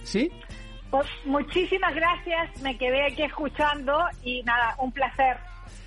¿Sí? 0.02 0.32
Pues 0.89 1.08
muchísimas 1.25 1.93
gracias, 1.93 2.60
me 2.63 2.75
quedé 2.80 3.06
aquí 3.06 3.21
escuchando 3.21 3.95
y 4.23 4.41
nada, 4.41 4.73
un 4.80 4.91
placer 4.91 5.38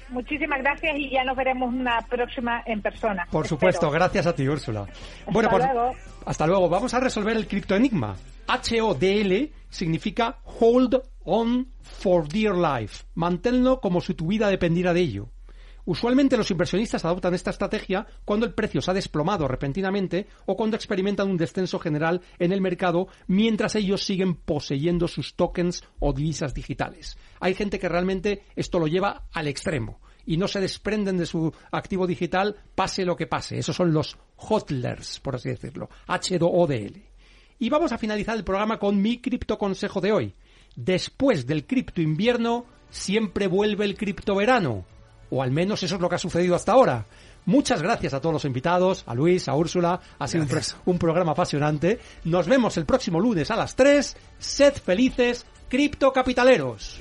Muchísimas 0.09 0.61
gracias 0.61 0.97
y 0.99 1.11
ya 1.11 1.25
nos 1.25 1.37
veremos 1.37 1.73
una 1.73 2.01
próxima 2.03 2.62
en 2.67 2.83
persona. 2.83 3.27
Por 3.31 3.47
supuesto, 3.47 3.91
gracias 3.91 4.27
a 4.27 4.35
ti, 4.35 4.49
Úrsula. 4.49 4.87
Bueno, 5.27 5.49
hasta 5.49 5.59
pues, 5.59 5.75
luego. 5.75 5.97
Hasta 6.27 6.47
luego. 6.47 6.69
Vamos 6.69 6.95
a 6.95 7.01
resolver 7.01 7.37
el 7.37 7.47
criptoenigma. 7.47 8.17
HODL 8.49 9.51
significa 9.69 10.38
Hold 10.61 11.01
On 11.25 11.67
for 11.83 12.29
Dear 12.29 12.57
Life. 12.57 13.05
Manténlo 13.15 13.81
como 13.81 14.01
si 14.01 14.15
tu 14.15 14.27
vida 14.27 14.49
dependiera 14.49 14.93
de 14.93 15.01
ello. 15.01 15.29
Usualmente 15.85 16.37
los 16.37 16.51
inversionistas 16.51 17.05
adoptan 17.05 17.35
esta 17.35 17.51
estrategia 17.51 18.07
cuando 18.25 18.47
el 18.47 18.55
precio 18.55 18.81
se 18.81 18.90
ha 18.90 18.95
desplomado 18.95 19.49
repentinamente 19.49 20.29
o 20.47 20.57
cuando 20.57 20.77
experimentan 20.77 21.29
un 21.29 21.37
descenso 21.37 21.81
general 21.81 22.21
en 22.38 22.53
el 22.53 22.61
mercado 22.61 23.09
mientras 23.27 23.75
ellos 23.75 24.05
siguen 24.05 24.37
poseyendo 24.37 25.09
sus 25.09 25.35
tokens 25.35 25.83
o 25.99 26.12
divisas 26.12 26.55
digitales. 26.55 27.16
Hay 27.40 27.55
gente 27.55 27.81
que 27.81 27.88
realmente 27.88 28.45
esto 28.55 28.79
lo 28.79 28.87
lleva 28.87 29.25
al 29.33 29.49
extremo 29.49 30.01
y 30.25 30.37
no 30.37 30.47
se 30.47 30.61
desprenden 30.61 31.16
de 31.16 31.27
su 31.27 31.53
activo 31.73 32.07
digital 32.07 32.55
pase 32.77 33.05
lo 33.05 33.16
que 33.16 33.27
pase. 33.27 33.59
Esos 33.59 33.75
son 33.75 33.92
los 33.92 34.16
hodlers, 34.37 35.18
por 35.18 35.35
así 35.35 35.49
decirlo. 35.49 35.90
H-O-D-L. 36.07 37.11
Y 37.59 37.71
vamos 37.71 37.90
a 37.90 37.99
finalizar 37.99 38.37
el 38.37 38.45
programa 38.45 38.79
con 38.79 39.03
mi 39.03 39.21
cripto 39.21 39.59
consejo 39.59 40.01
de 40.01 40.12
hoy. 40.12 40.35
Después 40.77 41.45
del 41.45 41.66
cripto 41.66 42.01
invierno, 42.01 42.66
siempre 42.88 43.49
vuelve 43.49 43.85
el 43.85 43.97
cripto 43.97 44.37
verano 44.37 44.87
o 45.35 45.42
al 45.42 45.51
menos 45.51 45.83
eso 45.83 45.95
es 45.95 46.01
lo 46.01 46.11
que 46.11 46.16
ha 46.16 46.18
sucedido 46.18 46.55
hasta 46.55 46.73
ahora. 46.73 47.07
Muchas 47.47 47.81
gracias 47.81 48.12
a 48.12 48.21
todos 48.21 48.35
los 48.35 48.45
invitados, 48.45 49.03
a 49.07 49.14
Luis, 49.14 49.49
a 49.49 49.55
Úrsula. 49.55 49.99
Ha 50.18 50.29
sido 50.29 50.45
un, 50.85 50.99
programa 50.99 51.33
apasionante. 51.33 51.99
Nos 52.25 52.47
vemos 52.47 52.77
el 52.77 52.85
próximo 52.85 53.18
lunes 53.18 53.51
a 53.51 53.57
las 53.57 53.75
3. 53.75 54.14
Sed 54.38 54.75
felices, 54.75 55.47
criptocapitaleros. 55.71 57.01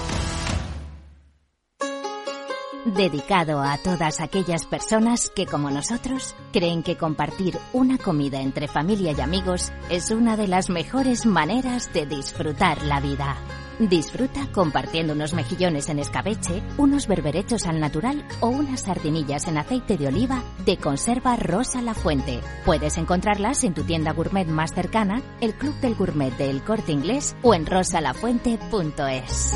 dedicado 2.85 3.61
a 3.61 3.77
todas 3.77 4.19
aquellas 4.21 4.65
personas 4.65 5.29
que, 5.29 5.45
como 5.45 5.69
nosotros, 5.69 6.35
creen 6.51 6.83
que 6.83 6.97
compartir 6.97 7.57
una 7.73 7.97
comida 7.97 8.41
entre 8.41 8.67
familia 8.67 9.13
y 9.17 9.21
amigos 9.21 9.71
es 9.89 10.11
una 10.11 10.37
de 10.37 10.47
las 10.47 10.69
mejores 10.69 11.25
maneras 11.25 11.93
de 11.93 12.05
disfrutar 12.05 12.83
la 12.83 12.99
vida. 12.99 13.37
Disfruta 13.79 14.47
compartiendo 14.51 15.13
unos 15.13 15.33
mejillones 15.33 15.89
en 15.89 15.97
escabeche, 15.97 16.61
unos 16.77 17.07
berberechos 17.07 17.65
al 17.65 17.79
natural 17.79 18.23
o 18.39 18.47
unas 18.47 18.81
sardinillas 18.81 19.47
en 19.47 19.57
aceite 19.57 19.97
de 19.97 20.07
oliva 20.07 20.43
de 20.65 20.77
conserva 20.77 21.35
Rosa 21.35 21.81
La 21.81 21.95
Fuente. 21.95 22.41
Puedes 22.63 22.97
encontrarlas 22.97 23.63
en 23.63 23.73
tu 23.73 23.83
tienda 23.83 24.13
gourmet 24.13 24.47
más 24.47 24.73
cercana, 24.73 25.23
el 25.39 25.55
Club 25.55 25.73
del 25.81 25.95
Gourmet 25.95 26.35
del 26.37 26.63
Corte 26.63 26.91
Inglés 26.91 27.35
o 27.41 27.55
en 27.55 27.65
rosalafuente.es. 27.65 29.55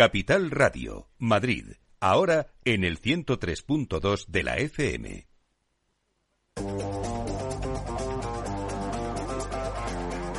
Capital 0.00 0.50
Radio, 0.50 1.10
Madrid, 1.18 1.72
ahora 2.00 2.46
en 2.64 2.84
el 2.84 3.02
103.2 3.02 4.28
de 4.28 4.42
la 4.42 4.56
FM. 4.56 5.26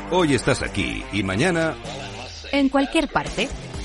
Hoy 0.10 0.34
estás 0.34 0.63
aquí 0.63 1.04
y 1.13 1.21
mañana... 1.21 1.76
En 2.52 2.69
cualquier 2.69 3.08
parte. 3.10 3.50